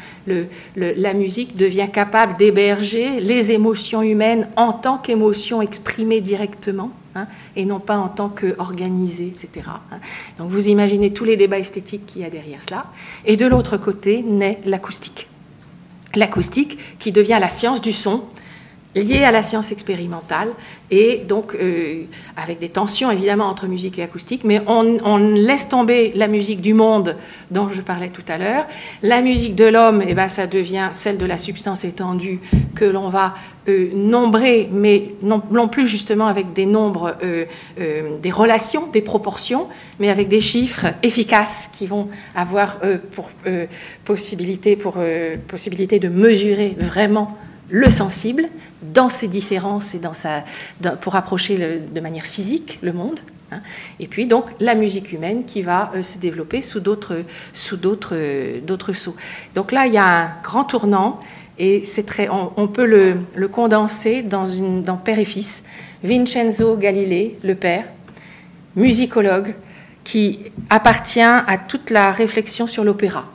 [0.75, 6.91] la musique devient capable d'héberger les émotions humaines en tant qu'émotions exprimées directement.
[7.17, 9.69] Hein, et non pas en tant qu'organisées, etc.
[10.37, 12.87] Donc vous imaginez tous les débats esthétiques qu'il y a derrière cela.
[13.23, 15.29] Et de l'autre côté naît l'acoustique.
[16.15, 18.23] L'acoustique qui devient la science du son,
[18.95, 20.49] lié à la science expérimentale
[20.89, 22.03] et donc euh,
[22.37, 26.73] avec des tensions évidemment entre musique et acoustique, mais on, laisse tomber la musique du
[26.73, 27.17] monde
[27.51, 28.65] dont je parlais tout à l'heure.
[29.01, 32.39] La musique de l'homme, et eh ben, ça devient celle de la substance étendue
[32.73, 33.33] que l'on va
[33.67, 37.45] euh, nombrer, mais non, plus justement avec des nombres, euh,
[38.21, 39.67] des relations, des proportions,
[39.99, 42.79] mais avec des chiffres efficaces qui vont avoir
[44.05, 44.97] possibilité, pour
[45.47, 47.35] possibilité de mesurer vraiment
[47.69, 48.47] le sensible
[48.81, 50.43] dans ses différences et dans sa,
[51.01, 53.19] pour approcher de manière physique le monde.
[53.51, 53.59] Hein.
[53.99, 58.93] Et puis donc la musique humaine qui va euh, se développer sous d'autres sous d'autres
[58.93, 59.15] sceaux.
[59.53, 61.19] Donc là il y a un grand tournant
[61.59, 65.63] et c'est très on, peut le, le, condenser dans une dans père et fils.
[66.03, 67.85] Vincenzo Galilei, le père,
[68.75, 69.55] musicologue,
[70.03, 70.39] qui
[70.69, 73.25] appartient à toute la réflexion sur l'opéra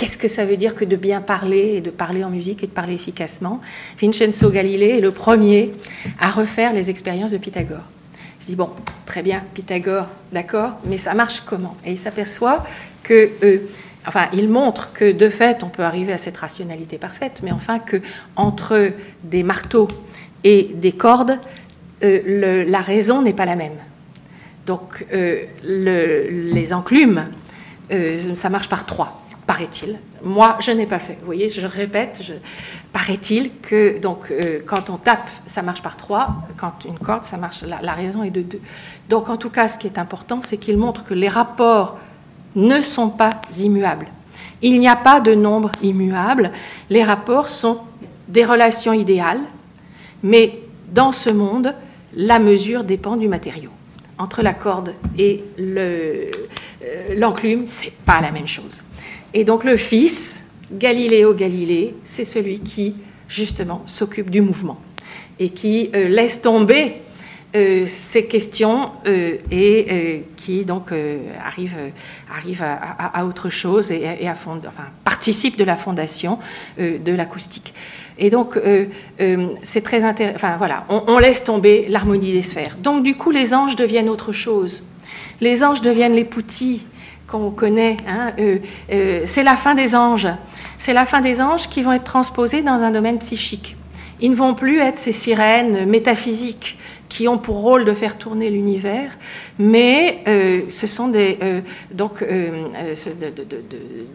[0.00, 2.66] qu'est-ce que ça veut dire que de bien parler et de parler en musique et
[2.66, 3.60] de parler efficacement?
[4.00, 5.72] Vincenzo Galilei est le premier
[6.18, 7.84] à refaire les expériences de Pythagore.
[8.38, 8.70] Il se dit, bon,
[9.04, 11.76] très bien, Pythagore, d'accord, mais ça marche comment?
[11.84, 12.64] Et il s'aperçoit
[13.02, 13.58] que, euh,
[14.06, 17.78] enfin, il montre que de fait, on peut arriver à cette rationalité parfaite, mais enfin
[17.78, 18.00] que
[18.36, 18.92] entre
[19.22, 19.88] des marteaux
[20.44, 21.38] et des cordes,
[22.02, 23.76] euh, la raison n'est pas la même.
[24.64, 27.26] Donc, euh, les enclumes,
[28.34, 29.19] ça marche par trois
[29.50, 29.98] paraît-il.
[30.22, 31.16] Moi, je n'ai pas fait.
[31.18, 32.22] Vous voyez, je répète,
[32.92, 36.28] paraît-il que donc euh, quand on tape, ça marche par trois.
[36.56, 37.64] Quand une corde, ça marche.
[37.64, 38.60] La, raison est de deux.
[39.08, 41.98] Donc, en tout cas, ce qui est important, c'est qu'il montre que les rapports
[42.54, 44.06] ne sont pas immuables.
[44.62, 46.52] Il n'y a pas de nombre immuable.
[46.88, 47.78] Les rapports sont
[48.28, 49.42] des relations idéales,
[50.22, 50.60] mais
[50.92, 51.74] dans ce monde,
[52.14, 53.70] la mesure dépend du matériau.
[54.16, 55.42] entre la corde et
[57.16, 58.84] l'enclume, c'est pas la même chose.
[59.34, 62.94] Et donc le fils, Galiléo Galilée, c'est celui qui
[63.28, 64.80] justement s'occupe du mouvement
[65.38, 66.96] et qui laisse tomber
[67.56, 70.92] euh, ces questions euh, et euh, qui donc
[71.44, 71.74] arrive,
[72.32, 76.38] arrive à, autre chose et, à fond, enfin, participe de la fondation
[76.78, 77.74] de l'acoustique.
[78.18, 78.58] Et donc,
[79.62, 80.36] c'est très intéressant.
[80.36, 82.76] Enfin, voilà, on, laisse tomber l'harmonie des sphères.
[82.82, 84.84] Donc, du coup, les anges deviennent autre chose.
[85.40, 86.82] Les anges deviennent les poutis
[87.30, 87.96] qu'on connaît.
[88.08, 88.32] Hein,
[89.24, 90.28] c'est la fin des anges.
[90.78, 93.76] C'est la fin des anges qui vont être transposés dans un domaine psychique.
[94.20, 96.78] Ils ne vont plus être ces sirènes métaphysiques
[97.10, 99.10] qui ont pour rôle de faire tourner l'univers,
[99.58, 101.60] mais euh, ce sont des euh,
[101.92, 102.68] donc euh,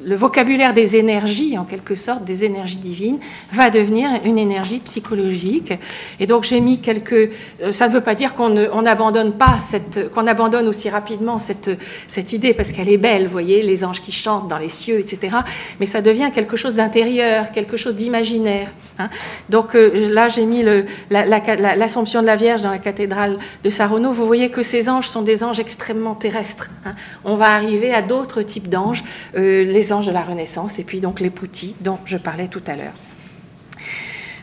[0.04, 3.20] le vocabulaire des énergies en quelque sorte des énergies divines
[3.52, 5.74] va devenir une énergie psychologique
[6.20, 7.32] et donc j'ai mis quelques
[7.70, 11.70] ça ne veut pas dire qu'on n'abandonne pas cette qu'on abandonne aussi rapidement cette
[12.08, 15.00] cette idée parce qu'elle est belle vous voyez les anges qui chantent dans les cieux
[15.00, 15.38] etc
[15.80, 19.10] mais ça devient quelque chose d'intérieur quelque chose d'imaginaire hein.
[19.50, 20.64] donc là j'ai mis
[21.12, 25.24] l'assomption de la Vierge dans la cathédrale de Saronno vous voyez que ces anges sont
[25.24, 26.70] des anges extrêmement terrestres.
[26.86, 26.94] Hein.
[27.24, 29.04] On va arriver à d'autres types d'anges,
[29.36, 32.64] euh, les anges de la Renaissance et puis donc les poutis dont je parlais tout
[32.68, 32.94] à l'heure.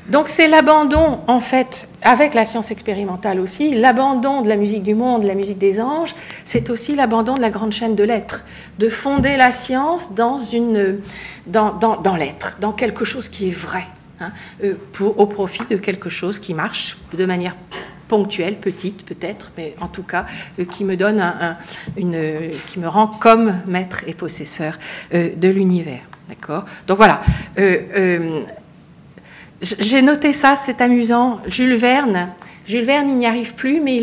[0.09, 4.97] Donc c'est l'abandon, en fait, avec la science expérimentale aussi, l'abandon de la musique du
[4.97, 8.45] monde, la musique des anges, c'est aussi l'abandon de la grande chaîne de l'être,
[8.81, 10.99] de fonder la science dans, une,
[11.47, 13.87] dans, dans, l'être, dans quelque chose qui est vrai,
[14.21, 14.33] hein,
[14.65, 17.55] euh, au profit de quelque chose qui marche de manière
[18.13, 20.27] ponctuelle, petite peut-être, mais en tout cas
[20.59, 21.25] euh, qui me donne
[21.97, 24.79] une, qui me rend comme maître et possesseur
[25.15, 26.03] euh, de l'univers.
[26.29, 26.67] D'accord?
[26.87, 27.23] Donc voilà.
[27.59, 28.43] Euh,
[29.63, 31.41] j'ai noté ça, c'est amusant.
[31.47, 32.29] Jules Verne.
[32.67, 34.03] Jules Verne, il n'y arrive plus, mais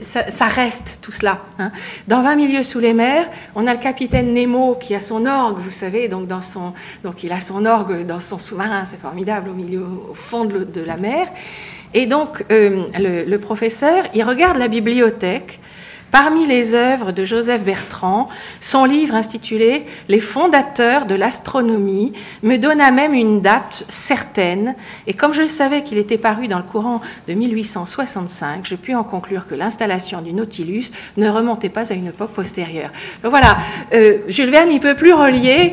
[0.00, 1.42] ça, reste tout cela.
[1.58, 1.72] Hein.
[2.08, 5.58] Dans 20 milieux sous les mers, on a le capitaine Nemo qui a son orgue,
[5.58, 6.72] vous savez, donc, dans son,
[7.04, 10.80] donc il a son orgue dans son sous-marin, c'est formidable, au milieu, au fond de
[10.80, 11.28] la mer.
[11.94, 15.60] Et donc, euh, le, professeur, il regarde la bibliothèque
[16.12, 18.28] Parmi les œuvres de Joseph Bertrand,
[18.60, 24.74] son livre intitulé Les fondateurs de l'astronomie me donna même une date certaine,
[25.06, 29.04] et comme je savais qu'il était paru dans le courant de 1865, je puis en
[29.04, 32.90] conclure que l'installation du Nautilus ne remontait pas à une époque postérieure.
[33.22, 33.56] Donc voilà,
[33.94, 35.72] euh, Jules Verne, il peut plus relier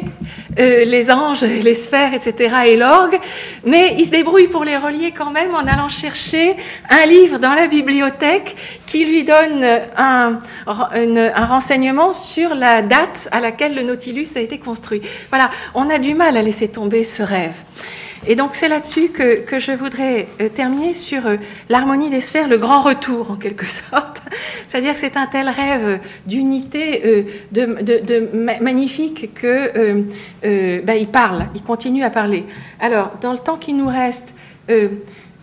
[0.58, 3.20] euh, les anges, les sphères, etc., et l'orgue,
[3.66, 6.56] mais il se débrouille pour les relier quand même en allant chercher
[6.90, 8.56] un livre dans la bibliothèque
[8.90, 9.64] qui lui donne
[9.98, 15.02] un, renseignement sur la date à laquelle le Nautilus a été construit.
[15.30, 17.54] Voilà, on a du mal à laisser tomber ce rêve.
[18.28, 21.38] Et donc c'est là-dessus que, je voudrais euh, terminer sur euh,
[21.70, 24.22] l'harmonie des sphères, le grand retour en quelque sorte.
[24.68, 30.04] C'est-à-dire que c'est un tel rêve d'unité euh, de, magnifique que
[30.84, 32.44] bah, il parle, il continue à parler.
[32.80, 34.34] Alors dans le temps qui nous reste,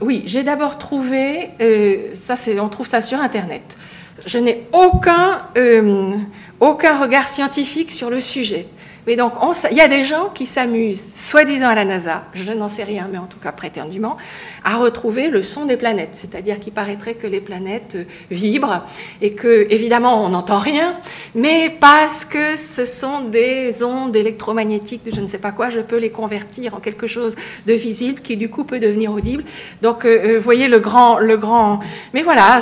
[0.01, 3.79] oui, j'ai d'abord trouvé, euh, ça on trouve ça sur Internet.
[4.27, 6.13] Je n'ai aucun, euh,
[6.61, 8.67] aucun regard scientifique sur le sujet.
[9.07, 9.33] Mais donc,
[9.71, 13.09] il y a des gens qui s'amusent, soi-disant à la NASA, je n'en sais rien,
[13.11, 14.17] mais en tout cas prétendument,
[14.65, 16.11] à retrouver le son des planètes.
[16.15, 18.85] C'est-à-dire qu'il paraîtrait que les planètes euh, vibrent
[19.23, 20.97] et que, évidemment, on n'entend rien,
[21.35, 25.99] mais parce que ce sont des ondes électromagnétiques je ne sais pas quoi, je peux
[25.99, 27.37] les convertir en quelque chose
[27.67, 29.45] de visible qui, du coup, peut devenir audible.
[29.83, 31.81] Donc, euh, euh, vous voyez le grand, le grand.
[32.15, 32.61] Mais voilà,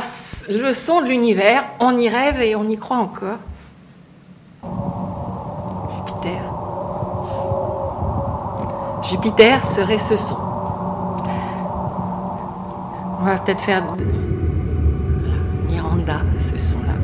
[0.49, 3.39] le son de l'univers, on y rêve et on y croit encore.
[9.09, 10.37] Jupiter serait ce son.
[13.21, 13.83] On va peut-être faire
[15.69, 16.95] Miranda, ce son-là.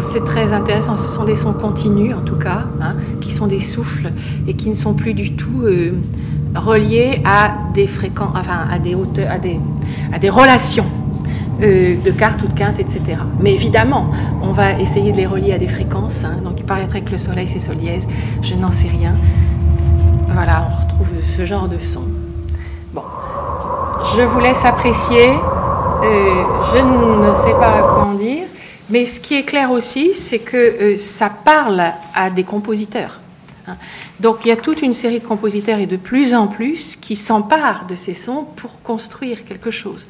[0.00, 3.60] C'est très intéressant, ce sont des sons continus en tout cas, hein, qui sont des
[3.60, 4.12] souffles
[4.46, 5.94] et qui ne sont plus du tout euh,
[6.54, 9.58] reliés à des fréquences, enfin à des hauteurs, à des,
[10.12, 10.84] à des relations.
[11.62, 13.00] Euh, de cartes ou de quintes, etc.
[13.38, 14.10] Mais évidemment,
[14.42, 16.24] on va essayer de les relier à des fréquences.
[16.24, 16.38] Hein.
[16.42, 18.08] donc il paraîtrait que le soleil, c'est sol dièse.
[18.42, 19.14] Je n'en sais rien.
[20.28, 21.06] Voilà, on retrouve
[21.36, 22.02] ce genre de son.
[22.92, 23.02] Bon,
[24.16, 25.28] je vous laisse apprécier.
[25.28, 26.42] Euh,
[26.74, 28.44] je ne sais pas quoi en dire.
[28.90, 33.21] Mais ce qui est clair aussi, c'est que euh, ça parle à des compositeurs.
[33.66, 33.76] Hein.
[34.20, 37.16] Donc il y a toute une série de compositeurs et de plus en plus qui
[37.16, 40.06] s'emparent de ces sons pour construire quelque chose.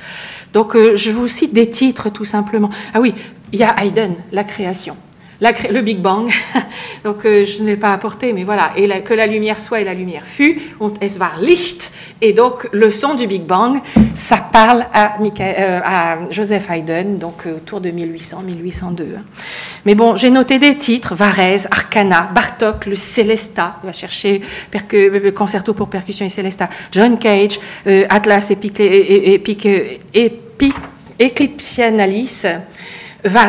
[0.53, 2.71] Donc euh, je vous cite des titres tout simplement.
[2.95, 3.15] Ah oui,
[3.53, 4.97] il y a Haydn, La création.
[5.71, 6.31] Le Big Bang.
[7.05, 8.73] Donc euh, je ne l'ai pas apporté, mais voilà.
[8.77, 10.61] Et que la lumière soit et la lumière fut.
[10.79, 11.93] Und es war Licht.
[12.21, 13.81] Et donc le son du Big Bang,
[14.15, 19.05] ça parle à, euh, à Joseph Haydn, donc euh, autour de 1800-1802.
[19.85, 23.79] Mais bon, j'ai noté des titres Varese, Arcana, Bartok, le Célesta.
[23.83, 24.43] On va chercher
[25.35, 26.69] concerto pour percussion et Célesta.
[26.93, 27.59] John Cage,
[28.09, 28.81] Atlas Epic,
[31.19, 32.47] Eclipsianalis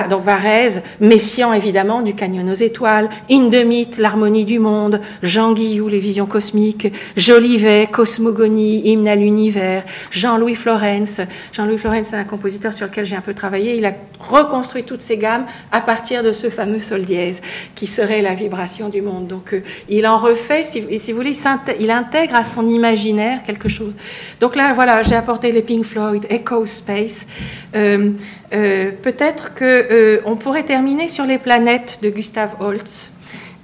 [0.09, 5.99] donc Varese, Messian évidemment, du Canyon aux étoiles, Indemite, l'harmonie du monde, Jean Guillou, les
[5.99, 11.21] visions cosmiques, Jolivet, Cosmogonie, hymne à l'univers, Jean-Louis Florence.
[11.53, 13.75] Jean-Louis Florence, c'est un compositeur sur lequel j'ai un peu travaillé.
[13.77, 17.41] Il a reconstruit toutes ces gammes à partir de ce fameux sol dièse
[17.75, 19.27] qui serait la vibration du monde.
[19.27, 21.37] Donc euh, il en refait, si, si vous voulez,
[21.79, 23.93] il intègre à son imaginaire quelque chose.
[24.39, 27.27] Donc là, voilà, j'ai apporté les Pink Floyd, Echo Space.
[27.75, 28.11] Euh,
[28.53, 33.11] euh, peut-être que euh, pourrait terminer sur les planètes de Gustav Holst,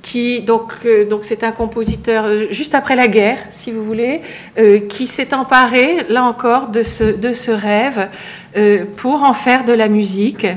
[0.02, 4.22] qui donc euh, donc c'est un compositeur juste après la guerre, si vous voulez,
[4.88, 8.08] qui s'est emparé là encore de ce de ce rêve
[8.96, 10.48] pour en faire de la musique.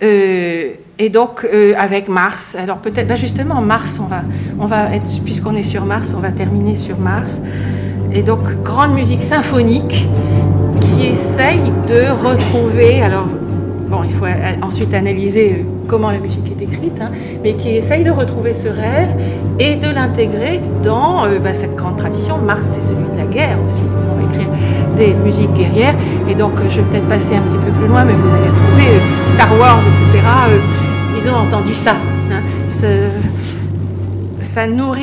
[0.00, 1.46] et donc
[1.76, 4.22] avec Mars, alors peut-être bah, justement Mars, on va
[4.58, 7.42] on va être puisqu'on est sur Mars, on va terminer sur Mars.
[8.14, 10.06] Et donc grande musique symphonique
[10.80, 13.28] qui essaye de retrouver alors
[13.88, 14.26] bon, il faut
[14.62, 17.10] ensuite analyser euh, comment la musique est écrite, hein,
[17.42, 19.10] mais qui essaye de retrouver ce rêve
[19.58, 22.38] et de l'intégrer dans euh, bah, cette grande tradition.
[22.38, 23.82] Mars, c'est celui de la guerre aussi.
[23.82, 24.48] Va écrire
[24.96, 25.94] des musiques guerrières.
[26.28, 28.48] Et donc, euh, je vais peut-être passer un petit peu plus loin, mais vous allez
[28.48, 30.24] retrouver Star Wars, etc.
[31.16, 31.92] ils ont entendu ça.
[32.30, 32.42] Hein.
[32.68, 32.86] ça,
[34.40, 35.02] ça nourrit.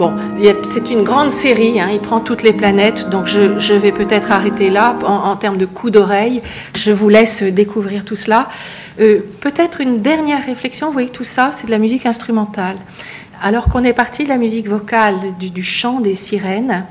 [0.00, 0.14] Bon,
[0.62, 4.70] c'est une grande série, hein, il prend toutes les planètes, donc je, vais peut-être arrêter
[4.70, 6.40] là en, termes de coup d'oreille.
[6.74, 8.48] Je vous laisse découvrir tout cela.
[8.98, 12.76] Euh, peut-être une dernière réflexion, vous voyez, tout ça, c'est de la musique instrumentale.
[13.42, 16.86] Alors qu'on est parti de la musique vocale, du, chant des sirènes,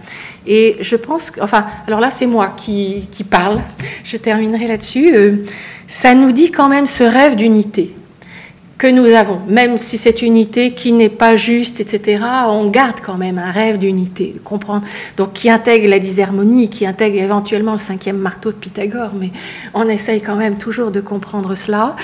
[0.45, 3.59] et je pense que, enfin, alors là c'est moi qui, parle,
[4.03, 5.37] je terminerai là-dessus, euh,
[5.87, 7.95] ça nous dit quand même ce rêve d'unité
[8.79, 13.17] que nous avons, même si cette unité qui n'est pas juste, etc., on garde quand
[13.17, 14.85] même un rêve d'unité, comprendre,
[15.17, 19.31] donc qui intègre la disharmonie, qui intègre éventuellement le cinquième marteau de Pythagore, mais
[19.73, 21.97] on essaye quand même toujours de comprendre cela.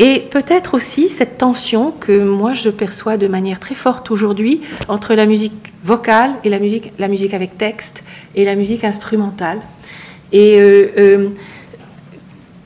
[0.00, 5.14] Et peut-être aussi cette tension que moi je perçois de manière très forte aujourd'hui entre
[5.14, 8.02] la musique vocale et la musique, la musique avec texte
[8.34, 9.60] et la musique instrumentale.
[10.32, 11.28] Et euh, euh,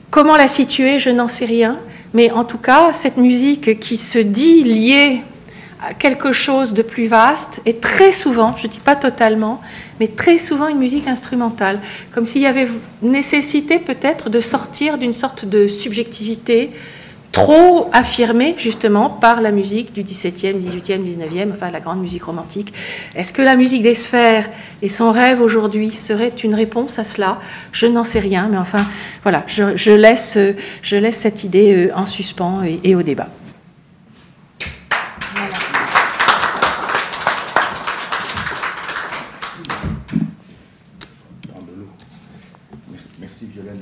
[0.09, 1.77] comment la situer, je n'en sais rien.
[2.13, 5.21] Mais en tout cas, cette musique qui se dit liée
[5.81, 9.59] à quelque chose de plus vaste est très souvent, je ne dis pas totalement,
[9.99, 12.69] mais très souvent une musique instrumentale, comme s'il y avait
[13.01, 16.71] nécessité peut-être de sortir d'une sorte de subjectivité
[17.33, 22.71] trop affirmée justement par la musique du XVIIe, XVIIIe, XIXe, enfin la grande musique romantique.
[23.15, 24.47] Est-ce que la musique des sphères
[24.81, 27.39] et son rêve aujourd'hui serait une réponse à cela?
[27.71, 28.85] Je n'en sais rien, mais enfin
[29.23, 30.37] voilà, je, laisse,
[30.83, 33.29] je laisse cette idée euh, en suspens et, au débat.
[43.19, 43.81] Merci Violaine.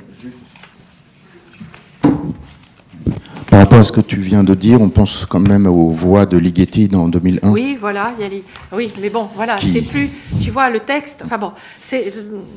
[3.51, 6.27] Par rapport à ce que tu viens de dire, on pense quand même aux voix
[6.27, 7.49] de Ligeti dans 2001.
[7.49, 8.41] Oui, voilà, il y a
[8.73, 10.07] oui, mais bon, voilà, c'est plus,
[10.39, 11.23] tu vois, le texte.
[11.25, 12.13] Enfin bon, c'est,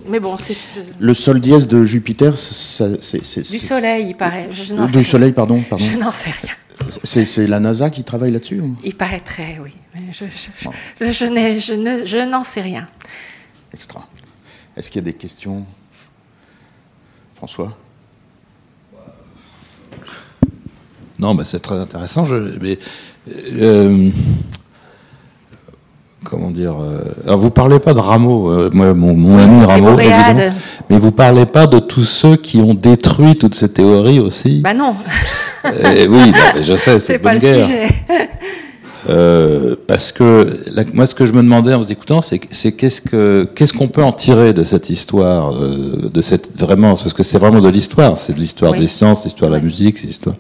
[0.07, 0.55] mais bon, c'est.
[0.99, 4.51] Le sol dièse de Jupiter, c'est, du Soleil, il paraît.
[4.53, 5.85] Je du Soleil, pardon, pardon.
[5.85, 6.53] Je n'en sais rien.
[7.05, 9.73] C'est la NASA qui travaille là-dessus Il paraîtrait, oui.
[9.95, 12.87] Mais je, je, je, je n'en sais rien.
[13.73, 14.07] Extra.
[14.77, 15.65] Est-ce qu'il y a des questions?
[17.37, 17.79] François?
[21.25, 22.27] Non, c'est très intéressant.
[22.27, 22.79] Je, mais,
[23.59, 24.11] euh,
[26.23, 30.53] comment dire euh, alors Vous parlez pas de Rameau, euh, moi, mon, ami Rameau, évidemment,
[30.91, 34.75] mais vous parlez pas de tous ceux qui ont détruit toutes ces théories aussi Bah
[34.75, 34.95] non.
[35.65, 37.89] oui, bah, je sais, c'est pas le sujet.
[39.09, 40.57] Euh, parce que
[40.95, 44.03] moi, ce que je me demandais en vous écoutant, c'est qu'est-ce que qu'est-ce qu'on peut
[44.03, 48.17] en tirer de cette histoire, euh, de cette vraiment, parce que c'est vraiment de l'histoire,
[48.17, 50.37] c'est de l'histoire des sciences, l'histoire de la musique, c'est l'histoire.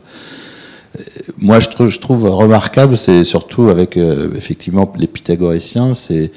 [0.99, 1.03] Euh,
[1.39, 6.31] moi, je trouve, je trouve remarquable, c'est surtout avec effectivement les pythagoriciens, c'est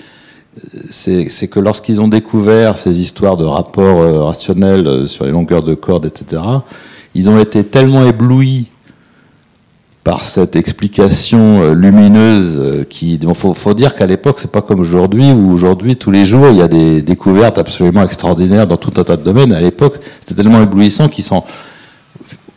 [0.89, 6.07] c'est que lorsqu'ils ont découvert ces histoires de rapports rationnels sur les longueurs de cordes,
[6.07, 6.41] etc.,
[7.13, 8.67] ils ont été tellement éblouis
[10.07, 14.79] par cette explication euh, lumineuse euh, qui faut, faut, dire qu'à l'époque c'est pas comme
[14.79, 18.93] aujourd'hui où aujourd'hui tous les jours il y a des découvertes absolument extraordinaires dans tout
[19.01, 21.43] un tas de domaines à l'époque c'était tellement éblouissant qu'ils sont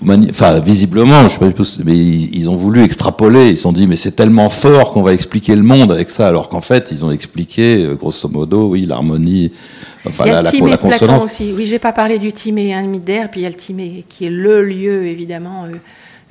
[0.02, 1.50] enfin visiblement je sais pas
[1.84, 3.50] mais ils, ont voulu extrapoler.
[3.50, 6.28] Ils se sont dit mais c'est tellement fort qu'on va expliquer le monde avec ça
[6.28, 9.52] alors qu'en fait ils ont expliqué euh, grosso modo oui l'harmonie
[10.06, 11.24] enfin la, la, la, consonance.
[11.24, 11.52] aussi.
[11.54, 14.24] Oui j'ai pas parlé du timé un d'air puis il y a le timé qui
[14.26, 15.66] est le lieu évidemment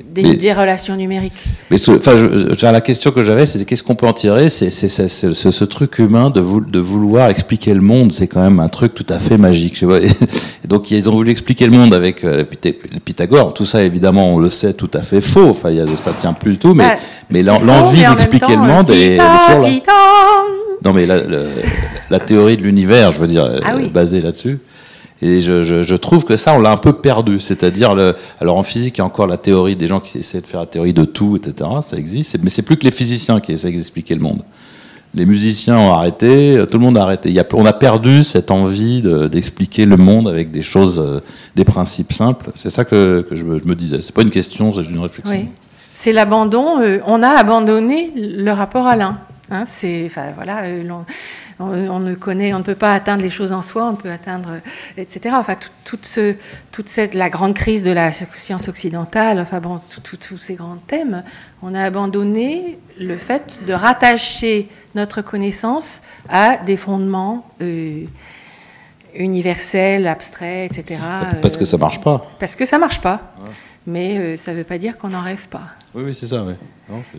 [0.03, 1.33] des, relations numériques.
[1.69, 5.99] Mais enfin, la question que j'avais, c'était qu'est-ce qu'on peut en tirer C'est ce truc
[5.99, 8.11] humain de, de, vouloir expliquer le monde.
[8.13, 9.77] C'est quand même un truc tout à fait magique.
[9.77, 9.85] Je.
[10.63, 13.53] Et donc ils ont voulu expliquer le monde avec euh, le Pythagore.
[13.53, 15.49] Tout ça, évidemment, on le sait, tout à fait faux.
[15.49, 16.73] Enfin, y a, ça tient plus du tout.
[16.73, 16.97] Mais,
[17.29, 20.43] mais l'envie d'expliquer le monde est, toujours là.
[20.83, 21.21] Non, mais la,
[22.09, 24.59] la, théorie de l'univers, je veux dire, ah basée là-dessus.
[25.21, 27.39] Et je, trouve que ça, on l'a un peu perdu.
[27.39, 27.93] C'est-à-dire,
[28.39, 30.61] alors en physique, il y a encore la théorie des gens qui essaient de faire
[30.61, 31.69] la théorie de tout, etc.
[31.81, 34.43] Ça existe, mais c'est plus que les physiciens qui essaient d'expliquer le monde.
[35.15, 37.35] Les musiciens ont arrêté, tout le monde a arrêté.
[37.53, 41.19] On a perdu cette envie d'expliquer le monde avec des choses, euh,
[41.55, 42.51] des principes simples.
[42.53, 44.01] C'est ça que, je, me, je, me disais.
[44.01, 45.35] C'est pas une question, c'est une réflexion.
[45.35, 45.47] Oui.
[45.95, 46.79] C'est l'abandon.
[46.79, 49.17] Euh, on a abandonné le rapport à l'un.
[49.49, 50.63] Hein, c'est, enfin voilà.
[50.65, 50.83] Euh,
[51.59, 54.59] on, ne connaît, on ne peut pas atteindre les choses en soi, on peut atteindre,
[54.97, 55.35] etc.
[55.37, 56.35] Enfin, toute ce,
[56.71, 61.23] toute cette, la grande crise de la science occidentale, enfin bon, tous ces grands thèmes,
[61.61, 68.05] on a abandonné le fait de rattacher notre connaissance à des fondements euh,
[69.15, 71.01] universels, abstraits, etc.
[71.41, 72.25] Parce que ça marche pas.
[72.39, 73.33] Parce que ça marche pas.
[73.85, 75.63] Mais euh, ça ne veut pas dire qu'on n'en rêve pas.
[75.95, 76.45] Oui, oui, c'est ça.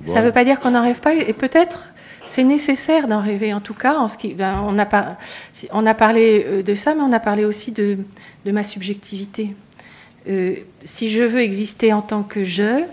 [0.07, 1.15] ça ne veut pas dire qu'on n'en rêve pas.
[1.15, 1.93] Et peut-être
[2.31, 4.07] c'est nécessaire d'en rêver, en tout cas.
[4.37, 7.99] Ben, on, a parlé euh, de ça, mais on a parlé aussi de,
[8.47, 9.51] ma subjectivité.
[10.29, 10.55] Euh,
[10.85, 12.85] si je veux exister en tant que je,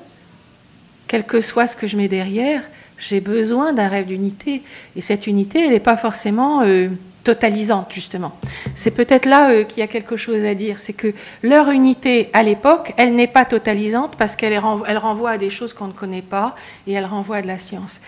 [1.08, 2.64] quel que soit ce que je mets derrière,
[2.98, 4.64] j'ai besoin d'un rêve d'unité.
[4.96, 6.90] Et cette unité, elle n'est pas forcément euh,
[7.24, 8.34] totalisante, justement.
[8.74, 10.80] C'est peut-être là qu'il y a quelque chose à dire.
[10.80, 11.14] C'est que
[11.44, 15.74] leur unité, à l'époque, elle n'est pas totalisante parce qu'elle elle renvoie à des choses
[15.74, 16.56] qu'on ne connaît pas
[16.88, 18.02] et elle renvoie à de la science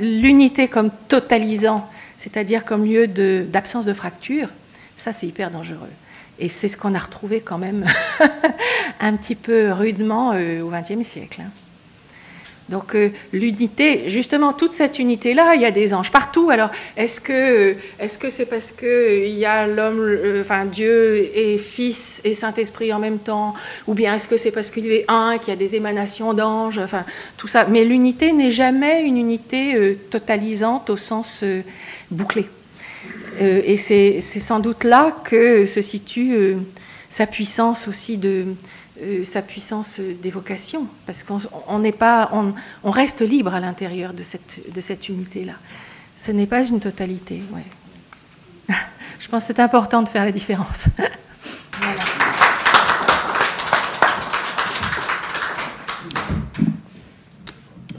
[0.00, 4.48] l'unité comme totalisant, c'est-à-dire comme lieu d'absence de, fracture,
[4.96, 5.90] ça c'est hyper dangereux.
[6.38, 7.86] Et c'est ce qu'on a retrouvé quand même
[9.00, 11.42] un petit peu rudement euh, au XXe siècle.
[11.42, 11.50] Hein.
[12.70, 16.48] Donc euh, l'unité, justement, toute cette unité-là, il y a des anges partout.
[16.50, 21.58] Alors, est-ce que est-ce c'est parce que il y a l'homme, euh, enfin Dieu et
[21.58, 23.54] Fils et Saint-Esprit en même temps,
[23.86, 26.78] ou bien est-ce que c'est parce qu'il est un, qu'il y a des émanations d'anges,
[26.78, 27.04] enfin
[27.36, 27.66] tout ça.
[27.66, 31.44] Mais l'unité n'est jamais une unité euh, totalisante au sens
[32.10, 32.46] bouclé.
[33.40, 36.56] et c'est sans doute là que se situe
[37.08, 38.46] sa puissance aussi de
[39.02, 44.72] euh, sa puissance d'évocation, parce qu'on n'est pas, on, reste libre à l'intérieur de cette,
[44.72, 45.54] de cette unité-là.
[46.16, 47.42] Ce n'est pas une totalité.
[47.52, 48.74] Ouais.
[49.20, 50.86] Je pense que c'est important de faire la différence.